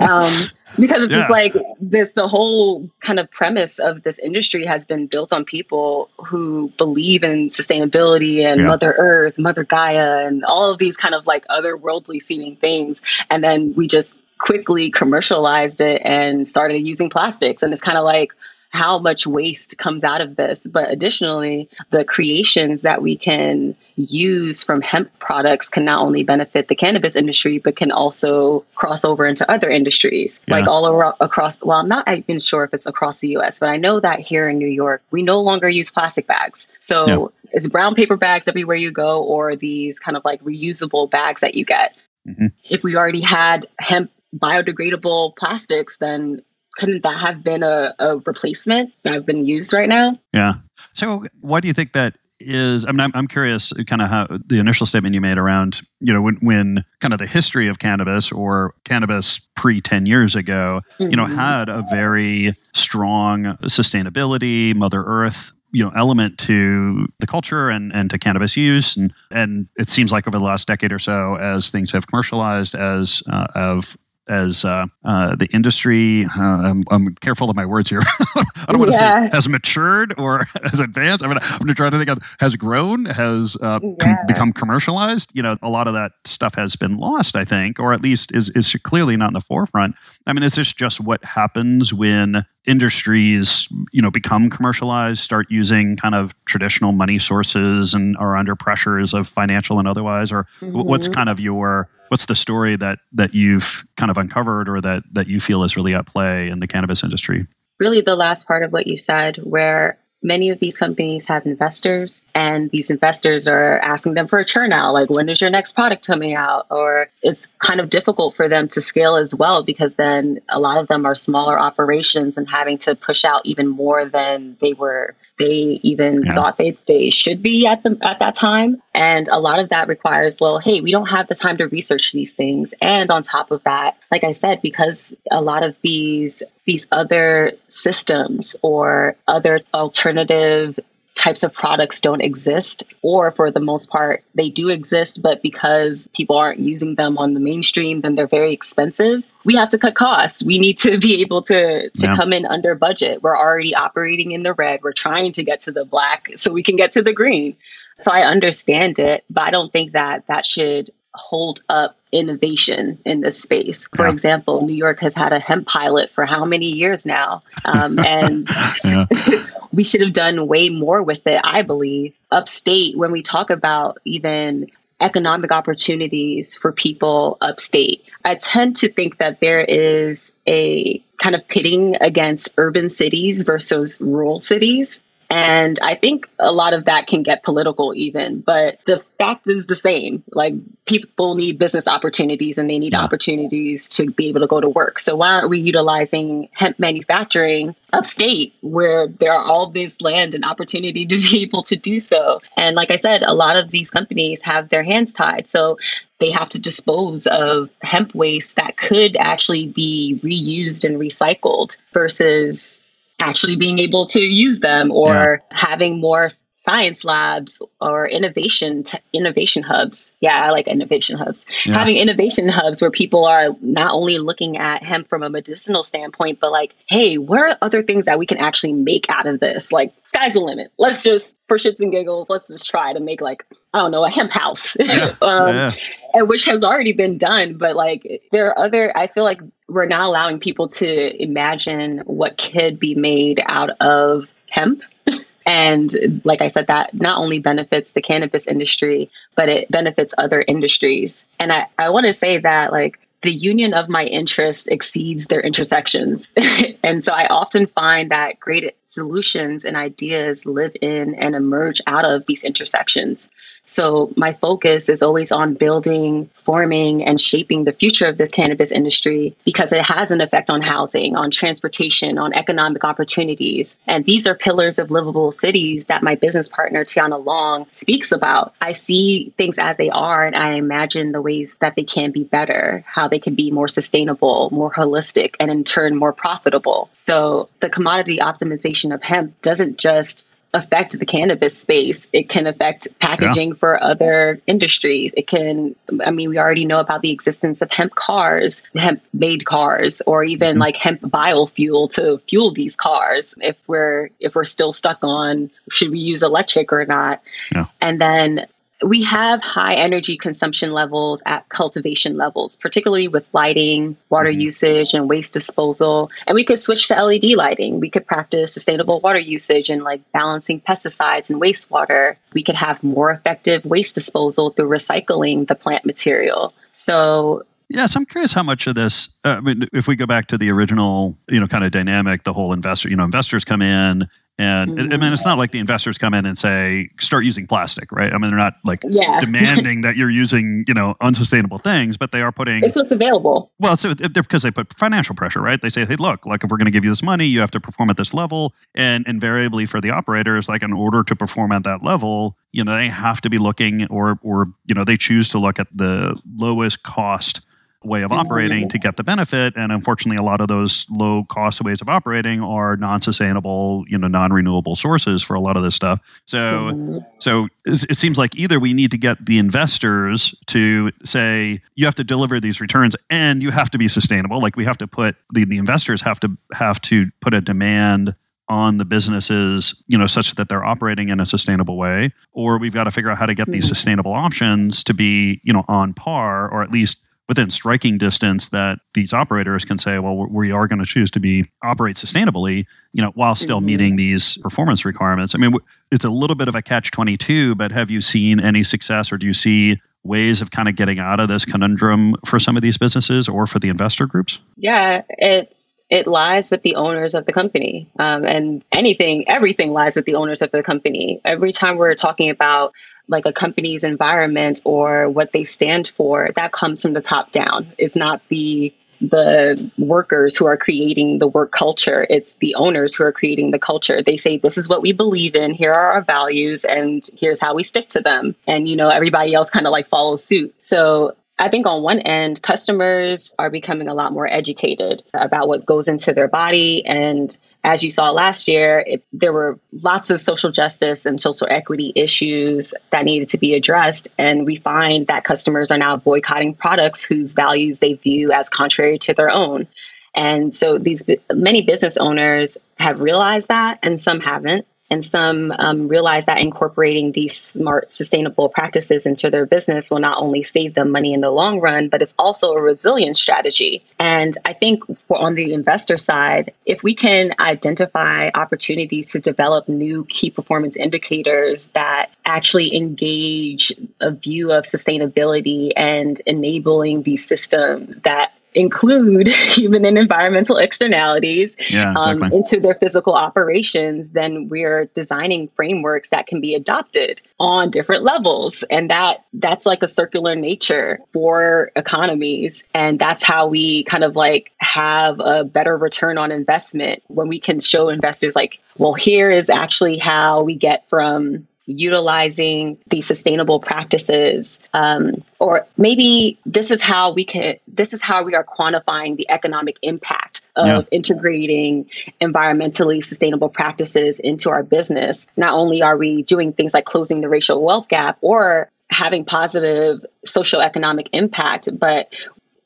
um, 0.00 0.32
because 0.78 1.02
it's 1.02 1.12
yeah. 1.12 1.18
just 1.18 1.30
like 1.30 1.54
this 1.80 2.10
the 2.12 2.28
whole 2.28 2.88
kind 3.00 3.18
of 3.18 3.30
premise 3.30 3.78
of 3.78 4.02
this 4.02 4.18
industry 4.18 4.64
has 4.64 4.86
been 4.86 5.06
built 5.06 5.32
on 5.32 5.44
people 5.44 6.10
who 6.26 6.72
believe 6.78 7.22
in 7.22 7.48
sustainability 7.48 8.44
and 8.44 8.60
yeah. 8.60 8.66
mother 8.66 8.94
earth 8.98 9.38
mother 9.38 9.64
gaia 9.64 10.26
and 10.26 10.44
all 10.44 10.70
of 10.70 10.78
these 10.78 10.96
kind 10.96 11.14
of 11.14 11.26
like 11.26 11.46
otherworldly 11.48 12.20
seeming 12.22 12.56
things 12.56 13.02
and 13.30 13.42
then 13.42 13.74
we 13.76 13.86
just 13.86 14.18
quickly 14.38 14.90
commercialized 14.90 15.80
it 15.80 16.02
and 16.04 16.46
started 16.48 16.78
using 16.78 17.08
plastics 17.08 17.62
and 17.62 17.72
it's 17.72 17.82
kind 17.82 17.98
of 17.98 18.04
like 18.04 18.32
how 18.74 18.98
much 18.98 19.24
waste 19.24 19.78
comes 19.78 20.02
out 20.02 20.20
of 20.20 20.34
this. 20.34 20.66
But 20.66 20.90
additionally, 20.90 21.68
the 21.90 22.04
creations 22.04 22.82
that 22.82 23.02
we 23.02 23.16
can 23.16 23.76
use 23.94 24.64
from 24.64 24.82
hemp 24.82 25.16
products 25.20 25.68
can 25.68 25.84
not 25.84 26.00
only 26.00 26.24
benefit 26.24 26.66
the 26.66 26.74
cannabis 26.74 27.14
industry, 27.14 27.58
but 27.58 27.76
can 27.76 27.92
also 27.92 28.64
cross 28.74 29.04
over 29.04 29.26
into 29.26 29.48
other 29.48 29.70
industries, 29.70 30.40
yeah. 30.48 30.56
like 30.56 30.66
all 30.66 30.88
around, 30.88 31.14
across. 31.20 31.60
Well, 31.62 31.78
I'm 31.78 31.86
not 31.86 32.12
even 32.12 32.40
sure 32.40 32.64
if 32.64 32.74
it's 32.74 32.84
across 32.84 33.20
the 33.20 33.36
US, 33.36 33.60
but 33.60 33.68
I 33.68 33.76
know 33.76 34.00
that 34.00 34.18
here 34.18 34.48
in 34.48 34.58
New 34.58 34.66
York, 34.66 35.02
we 35.12 35.22
no 35.22 35.40
longer 35.40 35.68
use 35.68 35.92
plastic 35.92 36.26
bags. 36.26 36.66
So 36.80 37.06
yeah. 37.06 37.50
it's 37.52 37.68
brown 37.68 37.94
paper 37.94 38.16
bags 38.16 38.48
everywhere 38.48 38.76
you 38.76 38.90
go, 38.90 39.22
or 39.22 39.54
these 39.54 40.00
kind 40.00 40.16
of 40.16 40.24
like 40.24 40.42
reusable 40.42 41.08
bags 41.08 41.42
that 41.42 41.54
you 41.54 41.64
get. 41.64 41.94
Mm-hmm. 42.26 42.46
If 42.68 42.82
we 42.82 42.96
already 42.96 43.20
had 43.20 43.68
hemp 43.78 44.10
biodegradable 44.36 45.36
plastics, 45.36 45.96
then 45.98 46.42
couldn't 46.76 47.02
that 47.02 47.20
have 47.20 47.42
been 47.42 47.62
a, 47.62 47.94
a 47.98 48.18
replacement 48.18 48.92
that 49.02 49.14
have 49.14 49.26
been 49.26 49.44
used 49.44 49.72
right 49.72 49.88
now? 49.88 50.18
Yeah. 50.32 50.54
So 50.92 51.24
why 51.40 51.60
do 51.60 51.68
you 51.68 51.74
think 51.74 51.92
that 51.92 52.16
is? 52.40 52.84
I 52.84 52.92
mean, 52.92 53.00
I'm, 53.00 53.12
I'm 53.14 53.26
curious, 53.26 53.72
kind 53.86 54.02
of 54.02 54.08
how 54.08 54.26
the 54.46 54.58
initial 54.58 54.86
statement 54.86 55.14
you 55.14 55.20
made 55.20 55.38
around, 55.38 55.82
you 56.00 56.12
know, 56.12 56.20
when, 56.20 56.36
when 56.36 56.84
kind 57.00 57.12
of 57.12 57.18
the 57.18 57.26
history 57.26 57.68
of 57.68 57.78
cannabis 57.78 58.32
or 58.32 58.74
cannabis 58.84 59.40
pre 59.54 59.80
10 59.80 60.06
years 60.06 60.34
ago, 60.34 60.80
mm-hmm. 60.98 61.10
you 61.10 61.16
know, 61.16 61.24
mm-hmm. 61.24 61.36
had 61.36 61.68
a 61.68 61.84
very 61.90 62.54
strong 62.74 63.44
sustainability, 63.64 64.74
Mother 64.74 65.02
Earth 65.04 65.52
you 65.74 65.82
know 65.84 65.90
element 65.96 66.38
to 66.38 67.06
the 67.18 67.26
culture 67.26 67.68
and, 67.68 67.92
and 67.92 68.08
to 68.08 68.16
cannabis 68.16 68.56
use 68.56 68.96
and 68.96 69.12
and 69.32 69.66
it 69.76 69.90
seems 69.90 70.12
like 70.12 70.26
over 70.26 70.38
the 70.38 70.44
last 70.44 70.68
decade 70.68 70.92
or 70.92 71.00
so 71.00 71.34
as 71.34 71.70
things 71.70 71.90
have 71.90 72.06
commercialized 72.06 72.76
as 72.76 73.24
uh, 73.28 73.46
have 73.56 73.96
as 74.28 74.64
uh, 74.64 74.86
uh, 75.04 75.36
the 75.36 75.46
industry. 75.52 76.24
Uh, 76.24 76.42
I'm, 76.42 76.84
I'm, 76.90 77.14
careful 77.16 77.50
of 77.50 77.56
my 77.56 77.66
words 77.66 77.90
here. 77.90 78.02
I 78.36 78.66
don't 78.68 78.78
want 78.78 78.92
to 78.92 78.96
yeah. 78.96 79.24
say 79.24 79.30
has 79.34 79.48
matured 79.48 80.14
or 80.18 80.44
has 80.64 80.80
advanced. 80.80 81.24
I 81.24 81.28
mean, 81.28 81.38
I'm 81.40 81.58
going 81.58 81.68
to 81.68 81.74
try 81.74 81.90
to 81.90 81.98
think 81.98 82.10
of 82.10 82.18
has 82.40 82.56
grown, 82.56 83.04
has 83.06 83.56
uh, 83.60 83.80
yeah. 83.82 83.94
com- 84.00 84.26
become 84.26 84.52
commercialized. 84.52 85.30
You 85.34 85.42
know, 85.42 85.56
a 85.62 85.68
lot 85.68 85.86
of 85.88 85.94
that 85.94 86.12
stuff 86.24 86.54
has 86.54 86.76
been 86.76 86.96
lost, 86.96 87.36
I 87.36 87.44
think, 87.44 87.78
or 87.78 87.92
at 87.92 88.02
least 88.02 88.32
is 88.34 88.50
is 88.50 88.74
clearly 88.82 89.16
not 89.16 89.28
in 89.28 89.34
the 89.34 89.40
forefront. 89.40 89.94
I 90.26 90.32
mean, 90.32 90.42
is 90.42 90.54
this 90.54 90.72
just 90.72 91.00
what 91.00 91.24
happens 91.24 91.92
when 91.92 92.44
industries 92.66 93.68
you 93.92 94.00
know 94.00 94.10
become 94.10 94.48
commercialized 94.48 95.20
start 95.20 95.46
using 95.50 95.96
kind 95.96 96.14
of 96.14 96.34
traditional 96.46 96.92
money 96.92 97.18
sources 97.18 97.92
and 97.92 98.16
are 98.16 98.36
under 98.36 98.56
pressures 98.56 99.12
of 99.12 99.28
financial 99.28 99.78
and 99.78 99.86
otherwise 99.86 100.32
or 100.32 100.44
mm-hmm. 100.60 100.72
what's 100.72 101.06
kind 101.06 101.28
of 101.28 101.38
your 101.38 101.90
what's 102.08 102.26
the 102.26 102.34
story 102.34 102.76
that 102.76 102.98
that 103.12 103.34
you've 103.34 103.84
kind 103.96 104.10
of 104.10 104.18
uncovered 104.18 104.68
or 104.68 104.80
that 104.80 105.02
that 105.12 105.26
you 105.26 105.40
feel 105.40 105.64
is 105.64 105.76
really 105.76 105.94
at 105.94 106.06
play 106.06 106.48
in 106.48 106.60
the 106.60 106.66
cannabis 106.66 107.02
industry? 107.02 107.46
Really 107.80 108.00
the 108.00 108.16
last 108.16 108.46
part 108.46 108.62
of 108.62 108.72
what 108.72 108.86
you 108.86 108.96
said 108.96 109.36
where 109.38 109.98
many 110.24 110.48
of 110.48 110.58
these 110.58 110.78
companies 110.78 111.26
have 111.26 111.44
investors 111.44 112.22
and 112.34 112.70
these 112.70 112.90
investors 112.90 113.46
are 113.46 113.78
asking 113.80 114.14
them 114.14 114.26
for 114.26 114.38
a 114.38 114.44
churn 114.44 114.72
out 114.72 114.94
like 114.94 115.10
when 115.10 115.28
is 115.28 115.40
your 115.40 115.50
next 115.50 115.72
product 115.72 116.06
coming 116.06 116.34
out? 116.34 116.66
Or 116.70 117.10
it's 117.22 117.46
kind 117.58 117.78
of 117.78 117.90
difficult 117.90 118.34
for 118.34 118.48
them 118.48 118.66
to 118.68 118.80
scale 118.80 119.16
as 119.16 119.34
well 119.34 119.62
because 119.62 119.96
then 119.96 120.40
a 120.48 120.58
lot 120.58 120.78
of 120.78 120.88
them 120.88 121.04
are 121.04 121.14
smaller 121.14 121.60
operations 121.60 122.38
and 122.38 122.48
having 122.48 122.78
to 122.78 122.96
push 122.96 123.24
out 123.24 123.42
even 123.44 123.68
more 123.68 124.06
than 124.06 124.56
they 124.60 124.72
were 124.72 125.14
they 125.38 125.80
even 125.82 126.22
yeah. 126.24 126.34
thought 126.34 126.58
they, 126.58 126.76
they 126.86 127.10
should 127.10 127.42
be 127.42 127.66
at 127.66 127.82
the 127.82 127.98
at 128.02 128.20
that 128.20 128.34
time 128.34 128.80
and 128.94 129.28
a 129.28 129.38
lot 129.38 129.58
of 129.58 129.70
that 129.70 129.88
requires 129.88 130.40
well 130.40 130.58
hey 130.58 130.80
we 130.80 130.92
don't 130.92 131.06
have 131.06 131.26
the 131.26 131.34
time 131.34 131.56
to 131.56 131.66
research 131.66 132.12
these 132.12 132.32
things 132.32 132.72
and 132.80 133.10
on 133.10 133.22
top 133.22 133.50
of 133.50 133.62
that 133.64 133.96
like 134.10 134.22
i 134.22 134.32
said 134.32 134.62
because 134.62 135.14
a 135.30 135.40
lot 135.40 135.62
of 135.62 135.76
these 135.82 136.42
these 136.64 136.86
other 136.92 137.52
systems 137.68 138.54
or 138.62 139.16
other 139.26 139.60
alternative 139.72 140.78
types 141.14 141.42
of 141.42 141.52
products 141.52 142.00
don't 142.00 142.20
exist, 142.20 142.82
or 143.02 143.30
for 143.30 143.50
the 143.50 143.60
most 143.60 143.88
part, 143.88 144.24
they 144.34 144.50
do 144.50 144.68
exist, 144.68 145.22
but 145.22 145.42
because 145.42 146.08
people 146.14 146.36
aren't 146.36 146.58
using 146.58 146.96
them 146.96 147.18
on 147.18 147.34
the 147.34 147.40
mainstream, 147.40 148.00
then 148.00 148.14
they're 148.14 148.26
very 148.26 148.52
expensive. 148.52 149.22
We 149.44 149.54
have 149.54 149.68
to 149.70 149.78
cut 149.78 149.94
costs. 149.94 150.42
We 150.42 150.58
need 150.58 150.78
to 150.78 150.98
be 150.98 151.20
able 151.20 151.42
to, 151.42 151.90
to 151.90 152.06
yeah. 152.06 152.16
come 152.16 152.32
in 152.32 152.44
under 152.44 152.74
budget. 152.74 153.22
We're 153.22 153.36
already 153.36 153.74
operating 153.74 154.32
in 154.32 154.42
the 154.42 154.54
red. 154.54 154.80
We're 154.82 154.92
trying 154.92 155.32
to 155.32 155.44
get 155.44 155.62
to 155.62 155.72
the 155.72 155.84
black 155.84 156.30
so 156.36 156.52
we 156.52 156.62
can 156.62 156.76
get 156.76 156.92
to 156.92 157.02
the 157.02 157.12
green. 157.12 157.56
So 158.00 158.10
I 158.10 158.22
understand 158.22 158.98
it, 158.98 159.24
but 159.30 159.42
I 159.42 159.50
don't 159.50 159.72
think 159.72 159.92
that 159.92 160.26
that 160.26 160.44
should 160.44 160.90
hold 161.14 161.62
up 161.68 161.96
innovation 162.12 162.98
in 163.04 163.20
this 163.20 163.40
space. 163.40 163.88
For 163.94 164.06
yeah. 164.06 164.12
example, 164.12 164.66
New 164.66 164.74
York 164.74 165.00
has 165.00 165.14
had 165.14 165.32
a 165.32 165.38
hemp 165.38 165.66
pilot 165.66 166.10
for 166.10 166.26
how 166.26 166.44
many 166.44 166.66
years 166.66 167.06
now? 167.06 167.42
Um, 167.64 167.98
and 168.04 168.48
we 169.72 169.84
should 169.84 170.00
have 170.00 170.12
done 170.12 170.46
way 170.46 170.68
more 170.68 171.02
with 171.02 171.26
it, 171.26 171.40
I 171.42 171.62
believe. 171.62 172.14
Upstate, 172.30 172.96
when 172.96 173.12
we 173.12 173.22
talk 173.22 173.50
about 173.50 173.98
even 174.04 174.70
economic 175.00 175.52
opportunities 175.52 176.56
for 176.56 176.72
people 176.72 177.36
upstate, 177.40 178.04
I 178.24 178.36
tend 178.36 178.76
to 178.76 178.92
think 178.92 179.18
that 179.18 179.40
there 179.40 179.60
is 179.60 180.32
a 180.46 181.02
kind 181.22 181.34
of 181.34 181.46
pitting 181.46 181.96
against 182.00 182.50
urban 182.56 182.90
cities 182.90 183.42
versus 183.42 184.00
rural 184.00 184.40
cities. 184.40 185.00
And 185.30 185.78
I 185.80 185.94
think 185.94 186.28
a 186.38 186.52
lot 186.52 186.74
of 186.74 186.84
that 186.84 187.06
can 187.06 187.22
get 187.22 187.42
political, 187.42 187.94
even. 187.94 188.40
But 188.40 188.78
the 188.86 189.02
fact 189.18 189.48
is 189.48 189.66
the 189.66 189.76
same. 189.76 190.22
Like, 190.32 190.54
people 190.84 191.34
need 191.34 191.58
business 191.58 191.88
opportunities 191.88 192.58
and 192.58 192.68
they 192.68 192.78
need 192.78 192.92
yeah. 192.92 193.02
opportunities 193.02 193.88
to 193.90 194.10
be 194.10 194.28
able 194.28 194.40
to 194.40 194.46
go 194.46 194.60
to 194.60 194.68
work. 194.68 194.98
So, 194.98 195.16
why 195.16 195.32
aren't 195.32 195.50
we 195.50 195.60
utilizing 195.60 196.48
hemp 196.52 196.78
manufacturing 196.78 197.74
upstate 197.92 198.54
where 198.60 199.08
there 199.08 199.32
are 199.32 199.44
all 199.44 199.68
this 199.68 200.00
land 200.00 200.34
and 200.34 200.44
opportunity 200.44 201.06
to 201.06 201.16
be 201.30 201.42
able 201.42 201.62
to 201.64 201.76
do 201.76 202.00
so? 202.00 202.40
And 202.56 202.76
like 202.76 202.90
I 202.90 202.96
said, 202.96 203.22
a 203.22 203.34
lot 203.34 203.56
of 203.56 203.70
these 203.70 203.90
companies 203.90 204.42
have 204.42 204.68
their 204.68 204.82
hands 204.82 205.12
tied. 205.12 205.48
So, 205.48 205.78
they 206.20 206.30
have 206.30 206.48
to 206.50 206.58
dispose 206.58 207.26
of 207.26 207.68
hemp 207.82 208.14
waste 208.14 208.56
that 208.56 208.76
could 208.76 209.16
actually 209.16 209.66
be 209.66 210.20
reused 210.22 210.84
and 210.84 210.96
recycled 210.96 211.76
versus 211.92 212.80
actually 213.28 213.56
being 213.56 213.78
able 213.78 214.06
to 214.06 214.20
use 214.20 214.60
them 214.60 214.90
or 214.90 215.14
yeah. 215.14 215.36
having 215.56 216.00
more 216.00 216.28
science 216.64 217.04
labs 217.04 217.60
or 217.80 218.08
innovation 218.08 218.84
t- 218.84 218.98
innovation 219.12 219.62
hubs. 219.62 220.12
Yeah, 220.20 220.44
I 220.44 220.50
like 220.50 220.66
innovation 220.66 221.18
hubs. 221.18 221.44
Yeah. 221.64 221.74
Having 221.74 221.98
innovation 221.98 222.48
hubs 222.48 222.80
where 222.80 222.90
people 222.90 223.26
are 223.26 223.48
not 223.60 223.92
only 223.92 224.18
looking 224.18 224.56
at 224.56 224.82
hemp 224.82 225.08
from 225.08 225.22
a 225.22 225.28
medicinal 225.28 225.82
standpoint, 225.82 226.40
but 226.40 226.52
like, 226.52 226.74
hey, 226.88 227.18
what 227.18 227.38
are 227.38 227.58
other 227.60 227.82
things 227.82 228.06
that 228.06 228.18
we 228.18 228.26
can 228.26 228.38
actually 228.38 228.72
make 228.72 229.10
out 229.10 229.26
of 229.26 229.40
this? 229.40 229.72
Like, 229.72 229.92
sky's 230.04 230.32
the 230.32 230.40
limit. 230.40 230.72
Let's 230.78 231.02
just, 231.02 231.36
for 231.48 231.58
shits 231.58 231.80
and 231.80 231.92
giggles, 231.92 232.30
let's 232.30 232.48
just 232.48 232.68
try 232.68 232.94
to 232.94 233.00
make 233.00 233.20
like, 233.20 233.44
I 233.74 233.80
don't 233.80 233.90
know, 233.90 234.04
a 234.04 234.10
hemp 234.10 234.30
house, 234.30 234.76
yeah. 234.80 235.14
um, 235.20 235.54
yeah. 235.54 235.72
and 236.14 236.28
which 236.28 236.44
has 236.46 236.62
already 236.62 236.92
been 236.92 237.18
done. 237.18 237.58
But 237.58 237.76
like, 237.76 238.22
there 238.32 238.48
are 238.48 238.58
other. 238.58 238.96
I 238.96 239.08
feel 239.08 239.24
like 239.24 239.40
we're 239.68 239.86
not 239.86 240.06
allowing 240.06 240.40
people 240.40 240.68
to 240.68 241.22
imagine 241.22 241.98
what 242.00 242.36
could 242.36 242.78
be 242.78 242.94
made 242.94 243.42
out 243.46 243.70
of 243.80 244.28
hemp 244.48 244.82
and 245.46 246.22
like 246.24 246.40
I 246.40 246.48
said, 246.48 246.68
that 246.68 246.94
not 246.94 247.18
only 247.18 247.38
benefits 247.38 247.92
the 247.92 248.02
cannabis 248.02 248.46
industry, 248.46 249.10
but 249.34 249.48
it 249.48 249.70
benefits 249.70 250.14
other 250.16 250.42
industries. 250.46 251.24
And 251.38 251.52
I, 251.52 251.66
I 251.78 251.90
want 251.90 252.06
to 252.06 252.14
say 252.14 252.38
that 252.38 252.72
like 252.72 252.98
the 253.22 253.32
union 253.32 253.74
of 253.74 253.88
my 253.88 254.04
interests 254.04 254.68
exceeds 254.68 255.26
their 255.26 255.40
intersections. 255.40 256.32
and 256.82 257.04
so 257.04 257.12
I 257.12 257.26
often 257.26 257.66
find 257.66 258.10
that 258.10 258.40
great 258.40 258.74
solutions 258.86 259.64
and 259.64 259.76
ideas 259.76 260.46
live 260.46 260.76
in 260.80 261.14
and 261.14 261.34
emerge 261.34 261.80
out 261.86 262.04
of 262.04 262.26
these 262.26 262.44
intersections. 262.44 263.28
So 263.66 264.12
my 264.16 264.34
focus 264.34 264.88
is 264.88 265.02
always 265.02 265.32
on 265.32 265.54
building, 265.54 266.30
forming, 266.44 267.04
and 267.04 267.20
shaping 267.20 267.64
the 267.64 267.72
future 267.72 268.06
of 268.06 268.18
this 268.18 268.30
cannabis 268.30 268.70
industry 268.70 269.36
because 269.44 269.72
it 269.72 269.82
has 269.82 270.10
an 270.10 270.20
effect 270.20 270.50
on 270.50 270.60
housing, 270.60 271.16
on 271.16 271.30
transportation, 271.30 272.18
on 272.18 272.34
economic 272.34 272.84
opportunities. 272.84 273.76
And 273.86 274.04
these 274.04 274.26
are 274.26 274.34
pillars 274.34 274.78
of 274.78 274.90
livable 274.90 275.32
cities 275.32 275.86
that 275.86 276.02
my 276.02 276.14
business 276.14 276.48
partner, 276.48 276.84
Tiana 276.84 277.24
Long, 277.24 277.66
speaks 277.72 278.12
about. 278.12 278.54
I 278.60 278.72
see 278.72 279.32
things 279.36 279.56
as 279.58 279.76
they 279.76 279.90
are 279.90 280.24
and 280.24 280.36
I 280.36 280.52
imagine 280.54 281.12
the 281.12 281.22
ways 281.22 281.56
that 281.58 281.74
they 281.74 281.84
can 281.84 282.12
be 282.12 282.24
better, 282.24 282.84
how 282.86 283.08
they 283.08 283.18
can 283.18 283.34
be 283.34 283.50
more 283.50 283.68
sustainable, 283.68 284.50
more 284.52 284.70
holistic, 284.70 285.34
and 285.40 285.50
in 285.50 285.64
turn 285.64 285.96
more 285.96 286.12
profitable. 286.12 286.90
So 286.94 287.48
the 287.60 287.70
commodity 287.70 288.18
optimization 288.18 288.94
of 288.94 289.02
hemp 289.02 289.40
doesn't 289.42 289.78
just 289.78 290.26
affect 290.54 290.98
the 290.98 291.04
cannabis 291.04 291.58
space. 291.58 292.08
It 292.12 292.28
can 292.28 292.46
affect 292.46 292.88
packaging 293.00 293.50
yeah. 293.50 293.56
for 293.56 293.82
other 293.82 294.40
industries. 294.46 295.12
It 295.16 295.26
can, 295.26 295.74
I 296.04 296.10
mean, 296.10 296.30
we 296.30 296.38
already 296.38 296.64
know 296.64 296.78
about 296.78 297.02
the 297.02 297.10
existence 297.10 297.60
of 297.60 297.70
hemp 297.70 297.94
cars, 297.94 298.62
hemp 298.74 299.02
made 299.12 299.44
cars, 299.44 300.00
or 300.06 300.24
even 300.24 300.52
mm-hmm. 300.52 300.60
like 300.60 300.76
hemp 300.76 301.00
biofuel 301.02 301.90
to 301.94 302.22
fuel 302.28 302.52
these 302.52 302.76
cars. 302.76 303.34
If 303.40 303.56
we're, 303.66 304.10
if 304.20 304.34
we're 304.34 304.44
still 304.44 304.72
stuck 304.72 305.00
on, 305.02 305.50
should 305.70 305.90
we 305.90 305.98
use 305.98 306.22
electric 306.22 306.72
or 306.72 306.86
not? 306.86 307.20
Yeah. 307.52 307.66
And 307.80 308.00
then 308.00 308.46
we 308.84 309.02
have 309.04 309.42
high 309.42 309.74
energy 309.74 310.16
consumption 310.16 310.72
levels 310.72 311.22
at 311.26 311.48
cultivation 311.48 312.16
levels, 312.16 312.56
particularly 312.56 313.08
with 313.08 313.24
lighting, 313.32 313.96
water 314.10 314.30
mm-hmm. 314.30 314.40
usage, 314.40 314.94
and 314.94 315.08
waste 315.08 315.32
disposal. 315.32 316.10
And 316.26 316.34
we 316.34 316.44
could 316.44 316.60
switch 316.60 316.88
to 316.88 317.02
LED 317.02 317.24
lighting. 317.36 317.80
We 317.80 317.90
could 317.90 318.06
practice 318.06 318.52
sustainable 318.52 319.00
water 319.00 319.18
usage 319.18 319.70
and 319.70 319.82
like 319.82 320.00
balancing 320.12 320.60
pesticides 320.60 321.30
and 321.30 321.40
wastewater. 321.40 322.16
We 322.34 322.42
could 322.42 322.56
have 322.56 322.82
more 322.82 323.10
effective 323.10 323.64
waste 323.64 323.94
disposal 323.94 324.50
through 324.50 324.68
recycling 324.68 325.48
the 325.48 325.54
plant 325.54 325.84
material. 325.84 326.52
So 326.74 327.42
Yes, 327.70 327.96
I'm 327.96 328.04
curious 328.04 328.32
how 328.32 328.42
much 328.42 328.66
of 328.66 328.74
this. 328.74 329.08
Uh, 329.24 329.30
I 329.30 329.40
mean, 329.40 329.66
if 329.72 329.86
we 329.86 329.96
go 329.96 330.06
back 330.06 330.26
to 330.26 330.38
the 330.38 330.50
original, 330.50 331.16
you 331.28 331.40
know, 331.40 331.46
kind 331.46 331.64
of 331.64 331.72
dynamic, 331.72 332.24
the 332.24 332.32
whole 332.34 332.52
investor, 332.52 332.90
you 332.90 332.96
know, 332.96 333.04
investors 333.04 333.44
come 333.44 333.62
in, 333.62 334.06
and 334.36 334.72
mm-hmm. 334.72 334.92
I 334.92 334.96
mean, 334.96 335.12
it's 335.12 335.24
not 335.24 335.38
like 335.38 335.52
the 335.52 335.60
investors 335.60 335.96
come 335.96 336.12
in 336.12 336.26
and 336.26 336.36
say, 336.36 336.88
start 336.98 337.24
using 337.24 337.46
plastic, 337.46 337.92
right? 337.92 338.12
I 338.12 338.18
mean, 338.18 338.30
they're 338.30 338.38
not 338.38 338.54
like 338.64 338.82
yeah. 338.88 339.20
demanding 339.20 339.82
that 339.82 339.96
you're 339.96 340.10
using, 340.10 340.64
you 340.66 340.74
know, 340.74 340.96
unsustainable 341.00 341.58
things, 341.58 341.96
but 341.96 342.10
they 342.10 342.20
are 342.20 342.32
putting. 342.32 342.64
It's 342.64 342.74
what's 342.74 342.90
available. 342.90 343.52
Well, 343.60 343.76
so 343.76 343.94
they're, 343.94 344.08
because 344.08 344.42
they 344.42 344.50
put 344.50 344.74
financial 344.76 345.14
pressure, 345.14 345.40
right? 345.40 345.62
They 345.62 345.70
say, 345.70 345.84
hey, 345.84 345.94
look, 345.96 346.26
like 346.26 346.42
if 346.42 346.50
we're 346.50 346.56
going 346.56 346.66
to 346.66 346.72
give 346.72 346.82
you 346.82 346.90
this 346.90 347.02
money, 347.02 347.26
you 347.26 347.38
have 347.38 347.52
to 347.52 347.60
perform 347.60 347.90
at 347.90 347.96
this 347.96 348.12
level. 348.12 348.52
And 348.74 349.06
invariably 349.06 349.66
for 349.66 349.80
the 349.80 349.90
operators, 349.90 350.48
like 350.48 350.64
in 350.64 350.72
order 350.72 351.04
to 351.04 351.14
perform 351.14 351.52
at 351.52 351.62
that 351.62 351.84
level, 351.84 352.36
you 352.50 352.64
know, 352.64 352.76
they 352.76 352.88
have 352.88 353.20
to 353.20 353.30
be 353.30 353.38
looking 353.38 353.86
or, 353.86 354.18
or, 354.22 354.48
you 354.66 354.74
know, 354.74 354.84
they 354.84 354.96
choose 354.96 355.28
to 355.28 355.38
look 355.38 355.60
at 355.60 355.68
the 355.72 356.20
lowest 356.36 356.82
cost 356.82 357.40
way 357.84 358.02
of 358.02 358.12
operating 358.12 358.68
to 358.68 358.78
get 358.78 358.96
the 358.96 359.04
benefit. 359.04 359.54
And 359.56 359.72
unfortunately, 359.72 360.16
a 360.16 360.22
lot 360.22 360.40
of 360.40 360.48
those 360.48 360.86
low 360.90 361.24
cost 361.24 361.62
ways 361.62 361.80
of 361.80 361.88
operating 361.88 362.42
are 362.42 362.76
non 362.76 363.00
sustainable, 363.00 363.84
you 363.88 363.98
know, 363.98 364.08
non 364.08 364.32
renewable 364.32 364.76
sources 364.76 365.22
for 365.22 365.34
a 365.34 365.40
lot 365.40 365.56
of 365.56 365.62
this 365.62 365.74
stuff. 365.74 366.00
So, 366.26 366.38
mm-hmm. 366.38 366.98
so 367.18 367.48
it 367.66 367.96
seems 367.96 368.18
like 368.18 368.36
either 368.36 368.60
we 368.60 368.72
need 368.72 368.90
to 368.90 368.98
get 368.98 369.24
the 369.24 369.38
investors 369.38 370.34
to 370.46 370.90
say, 371.04 371.62
you 371.74 371.84
have 371.86 371.94
to 371.96 372.04
deliver 372.04 372.40
these 372.40 372.60
returns 372.60 372.94
and 373.10 373.42
you 373.42 373.50
have 373.50 373.70
to 373.70 373.78
be 373.78 373.88
sustainable. 373.88 374.40
Like 374.40 374.56
we 374.56 374.64
have 374.64 374.78
to 374.78 374.86
put 374.86 375.16
the, 375.32 375.44
the 375.44 375.58
investors 375.58 376.02
have 376.02 376.20
to 376.20 376.36
have 376.52 376.80
to 376.82 377.10
put 377.20 377.34
a 377.34 377.40
demand 377.40 378.14
on 378.48 378.76
the 378.76 378.84
businesses, 378.84 379.82
you 379.86 379.96
know, 379.96 380.06
such 380.06 380.34
that 380.34 380.48
they're 380.48 380.64
operating 380.64 381.08
in 381.08 381.20
a 381.20 381.26
sustainable 381.26 381.78
way, 381.78 382.12
or 382.32 382.58
we've 382.58 382.74
got 382.74 382.84
to 382.84 382.90
figure 382.90 383.10
out 383.10 383.16
how 383.16 383.26
to 383.26 383.34
get 383.34 383.48
these 383.48 383.64
mm-hmm. 383.64 383.68
sustainable 383.68 384.12
options 384.12 384.84
to 384.84 384.92
be, 384.92 385.40
you 385.42 385.52
know, 385.52 385.64
on 385.68 385.94
par 385.94 386.50
or 386.50 386.62
at 386.62 386.70
least 386.70 386.98
within 387.28 387.50
striking 387.50 387.96
distance 387.96 388.50
that 388.50 388.78
these 388.92 389.12
operators 389.12 389.64
can 389.64 389.78
say, 389.78 389.98
well, 389.98 390.26
we 390.28 390.50
are 390.50 390.66
going 390.66 390.78
to 390.78 390.84
choose 390.84 391.10
to 391.12 391.20
be 391.20 391.50
operate 391.62 391.96
sustainably, 391.96 392.66
you 392.92 393.02
know, 393.02 393.12
while 393.14 393.34
still 393.34 393.58
mm-hmm. 393.58 393.66
meeting 393.66 393.96
these 393.96 394.36
performance 394.38 394.84
requirements. 394.84 395.34
I 395.34 395.38
mean, 395.38 395.54
it's 395.90 396.04
a 396.04 396.10
little 396.10 396.36
bit 396.36 396.48
of 396.48 396.54
a 396.54 396.62
catch 396.62 396.90
22, 396.90 397.54
but 397.54 397.72
have 397.72 397.90
you 397.90 398.00
seen 398.00 398.40
any 398.40 398.62
success 398.62 399.10
or 399.10 399.16
do 399.16 399.26
you 399.26 399.34
see 399.34 399.80
ways 400.02 400.42
of 400.42 400.50
kind 400.50 400.68
of 400.68 400.76
getting 400.76 400.98
out 400.98 401.18
of 401.18 401.28
this 401.28 401.46
conundrum 401.46 402.14
for 402.26 402.38
some 402.38 402.56
of 402.56 402.62
these 402.62 402.76
businesses 402.76 403.26
or 403.26 403.46
for 403.46 403.58
the 403.58 403.68
investor 403.68 404.06
groups? 404.06 404.38
Yeah, 404.56 405.02
it's 405.08 405.73
it 405.94 406.08
lies 406.08 406.50
with 406.50 406.60
the 406.62 406.74
owners 406.74 407.14
of 407.14 407.24
the 407.24 407.32
company. 407.32 407.88
Um, 408.00 408.24
and 408.24 408.66
anything, 408.72 409.28
everything 409.28 409.72
lies 409.72 409.94
with 409.94 410.04
the 410.04 410.16
owners 410.16 410.42
of 410.42 410.50
the 410.50 410.60
company. 410.60 411.20
Every 411.24 411.52
time 411.52 411.76
we're 411.76 411.94
talking 411.94 412.30
about 412.30 412.72
like 413.06 413.26
a 413.26 413.32
company's 413.32 413.84
environment 413.84 414.60
or 414.64 415.08
what 415.08 415.30
they 415.30 415.44
stand 415.44 415.92
for, 415.96 416.30
that 416.34 416.50
comes 416.50 416.82
from 416.82 416.94
the 416.94 417.00
top 417.00 417.30
down. 417.30 417.72
It's 417.78 417.94
not 417.94 418.22
the 418.28 418.74
the 419.00 419.70
workers 419.76 420.34
who 420.36 420.46
are 420.46 420.56
creating 420.56 421.18
the 421.18 421.26
work 421.26 421.52
culture. 421.52 422.06
It's 422.08 422.32
the 422.34 422.54
owners 422.54 422.94
who 422.94 423.04
are 423.04 423.12
creating 423.12 423.50
the 423.50 423.58
culture. 423.58 424.02
They 424.02 424.16
say, 424.16 424.38
this 424.38 424.56
is 424.56 424.68
what 424.68 424.82
we 424.82 424.92
believe 424.92 425.34
in. 425.34 425.52
Here 425.52 425.72
are 425.72 425.92
our 425.92 426.02
values 426.02 426.64
and 426.64 427.06
here's 427.14 427.38
how 427.38 427.54
we 427.54 427.64
stick 427.64 427.90
to 427.90 428.00
them. 428.00 428.34
And, 428.46 428.66
you 428.68 428.76
know, 428.76 428.88
everybody 428.88 429.34
else 429.34 429.50
kind 429.50 429.66
of 429.66 429.72
like 429.72 429.88
follows 429.88 430.24
suit. 430.24 430.54
So 430.62 431.16
I 431.38 431.48
think 431.48 431.66
on 431.66 431.82
one 431.82 431.98
end, 431.98 432.40
customers 432.42 433.34
are 433.38 433.50
becoming 433.50 433.88
a 433.88 433.94
lot 433.94 434.12
more 434.12 434.26
educated 434.26 435.02
about 435.12 435.48
what 435.48 435.66
goes 435.66 435.88
into 435.88 436.12
their 436.12 436.28
body. 436.28 436.86
And 436.86 437.36
as 437.64 437.82
you 437.82 437.90
saw 437.90 438.10
last 438.10 438.46
year, 438.46 438.84
it, 438.86 439.04
there 439.12 439.32
were 439.32 439.58
lots 439.72 440.10
of 440.10 440.20
social 440.20 440.52
justice 440.52 441.06
and 441.06 441.20
social 441.20 441.48
equity 441.50 441.92
issues 441.96 442.72
that 442.90 443.04
needed 443.04 443.30
to 443.30 443.38
be 443.38 443.54
addressed. 443.54 444.08
And 444.16 444.46
we 444.46 444.56
find 444.56 445.08
that 445.08 445.24
customers 445.24 445.72
are 445.72 445.78
now 445.78 445.96
boycotting 445.96 446.54
products 446.54 447.02
whose 447.02 447.32
values 447.32 447.80
they 447.80 447.94
view 447.94 448.30
as 448.30 448.48
contrary 448.48 448.98
to 449.00 449.14
their 449.14 449.30
own. 449.30 449.66
And 450.14 450.54
so 450.54 450.78
these 450.78 451.04
many 451.32 451.62
business 451.62 451.96
owners 451.96 452.56
have 452.78 453.00
realized 453.00 453.48
that, 453.48 453.80
and 453.82 454.00
some 454.00 454.20
haven't. 454.20 454.66
And 454.90 455.04
some 455.04 455.50
um, 455.50 455.88
realize 455.88 456.26
that 456.26 456.40
incorporating 456.40 457.12
these 457.12 457.40
smart, 457.40 457.90
sustainable 457.90 458.48
practices 458.48 459.06
into 459.06 459.30
their 459.30 459.46
business 459.46 459.90
will 459.90 459.98
not 459.98 460.18
only 460.18 460.42
save 460.42 460.74
them 460.74 460.90
money 460.90 461.14
in 461.14 461.20
the 461.20 461.30
long 461.30 461.60
run, 461.60 461.88
but 461.88 462.02
it's 462.02 462.14
also 462.18 462.52
a 462.52 462.60
resilience 462.60 463.20
strategy. 463.20 463.82
And 463.98 464.36
I 464.44 464.52
think 464.52 464.84
for 465.08 465.18
on 465.20 465.34
the 465.34 465.54
investor 465.54 465.96
side, 465.96 466.52
if 466.66 466.82
we 466.82 466.94
can 466.94 467.34
identify 467.40 468.30
opportunities 468.34 469.12
to 469.12 469.20
develop 469.20 469.68
new 469.68 470.04
key 470.04 470.30
performance 470.30 470.76
indicators 470.76 471.68
that 471.72 472.10
actually 472.24 472.76
engage 472.76 473.72
a 474.00 474.10
view 474.10 474.52
of 474.52 474.64
sustainability 474.64 475.72
and 475.76 476.20
enabling 476.26 477.02
these 477.02 477.26
systems 477.26 477.96
that 478.04 478.32
include 478.54 479.28
human 479.54 479.84
and 479.84 479.98
environmental 479.98 480.56
externalities 480.56 481.56
yeah, 481.68 481.90
um, 481.90 481.96
exactly. 481.96 482.26
um, 482.26 482.32
into 482.32 482.60
their 482.60 482.74
physical 482.74 483.14
operations, 483.14 484.10
then 484.10 484.48
we're 484.48 484.86
designing 484.86 485.48
frameworks 485.56 486.08
that 486.10 486.26
can 486.26 486.40
be 486.40 486.54
adopted 486.54 487.22
on 487.38 487.70
different 487.70 488.02
levels. 488.02 488.62
And 488.70 488.90
that 488.90 489.24
that's 489.34 489.66
like 489.66 489.82
a 489.82 489.88
circular 489.88 490.34
nature 490.34 491.00
for 491.12 491.72
economies. 491.76 492.64
And 492.74 492.98
that's 492.98 493.22
how 493.22 493.48
we 493.48 493.84
kind 493.84 494.04
of 494.04 494.16
like 494.16 494.52
have 494.58 495.20
a 495.20 495.44
better 495.44 495.76
return 495.76 496.18
on 496.18 496.30
investment 496.30 497.02
when 497.08 497.28
we 497.28 497.40
can 497.40 497.60
show 497.60 497.88
investors 497.88 498.34
like, 498.36 498.60
well, 498.78 498.94
here 498.94 499.30
is 499.30 499.50
actually 499.50 499.98
how 499.98 500.42
we 500.42 500.54
get 500.54 500.88
from 500.88 501.46
utilizing 501.66 502.78
these 502.88 503.06
sustainable 503.06 503.58
practices 503.58 504.58
um, 504.74 505.24
or 505.38 505.66
maybe 505.78 506.38
this 506.44 506.70
is 506.70 506.82
how 506.82 507.12
we 507.12 507.24
can 507.24 507.56
this 507.66 507.94
is 507.94 508.02
how 508.02 508.22
we 508.22 508.34
are 508.34 508.44
quantifying 508.44 509.16
the 509.16 509.30
economic 509.30 509.76
impact 509.80 510.42
of 510.56 510.66
yeah. 510.66 510.82
integrating 510.90 511.88
environmentally 512.20 513.02
sustainable 513.02 513.48
practices 513.48 514.20
into 514.20 514.50
our 514.50 514.62
business 514.62 515.26
not 515.36 515.54
only 515.54 515.80
are 515.80 515.96
we 515.96 516.22
doing 516.22 516.52
things 516.52 516.74
like 516.74 516.84
closing 516.84 517.22
the 517.22 517.28
racial 517.28 517.62
wealth 517.62 517.88
gap 517.88 518.18
or 518.20 518.70
having 518.90 519.24
positive 519.24 520.04
social 520.24 520.60
economic 520.60 521.08
impact 521.12 521.68
but 521.78 522.08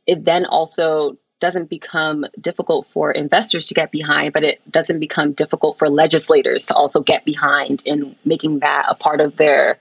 it 0.06 0.24
then 0.24 0.44
also 0.44 1.16
doesn't 1.40 1.70
become 1.70 2.26
difficult 2.40 2.86
for 2.92 3.10
investors 3.10 3.66
to 3.68 3.74
get 3.74 3.90
behind, 3.90 4.32
but 4.32 4.44
it 4.44 4.60
doesn't 4.70 4.98
become 4.98 5.32
difficult 5.32 5.78
for 5.78 5.88
legislators 5.88 6.64
to 6.66 6.74
also 6.74 7.00
get 7.00 7.24
behind 7.24 7.82
in 7.84 8.16
making 8.24 8.60
that 8.60 8.86
a 8.88 8.94
part 8.94 9.20
of 9.20 9.36
their 9.36 9.78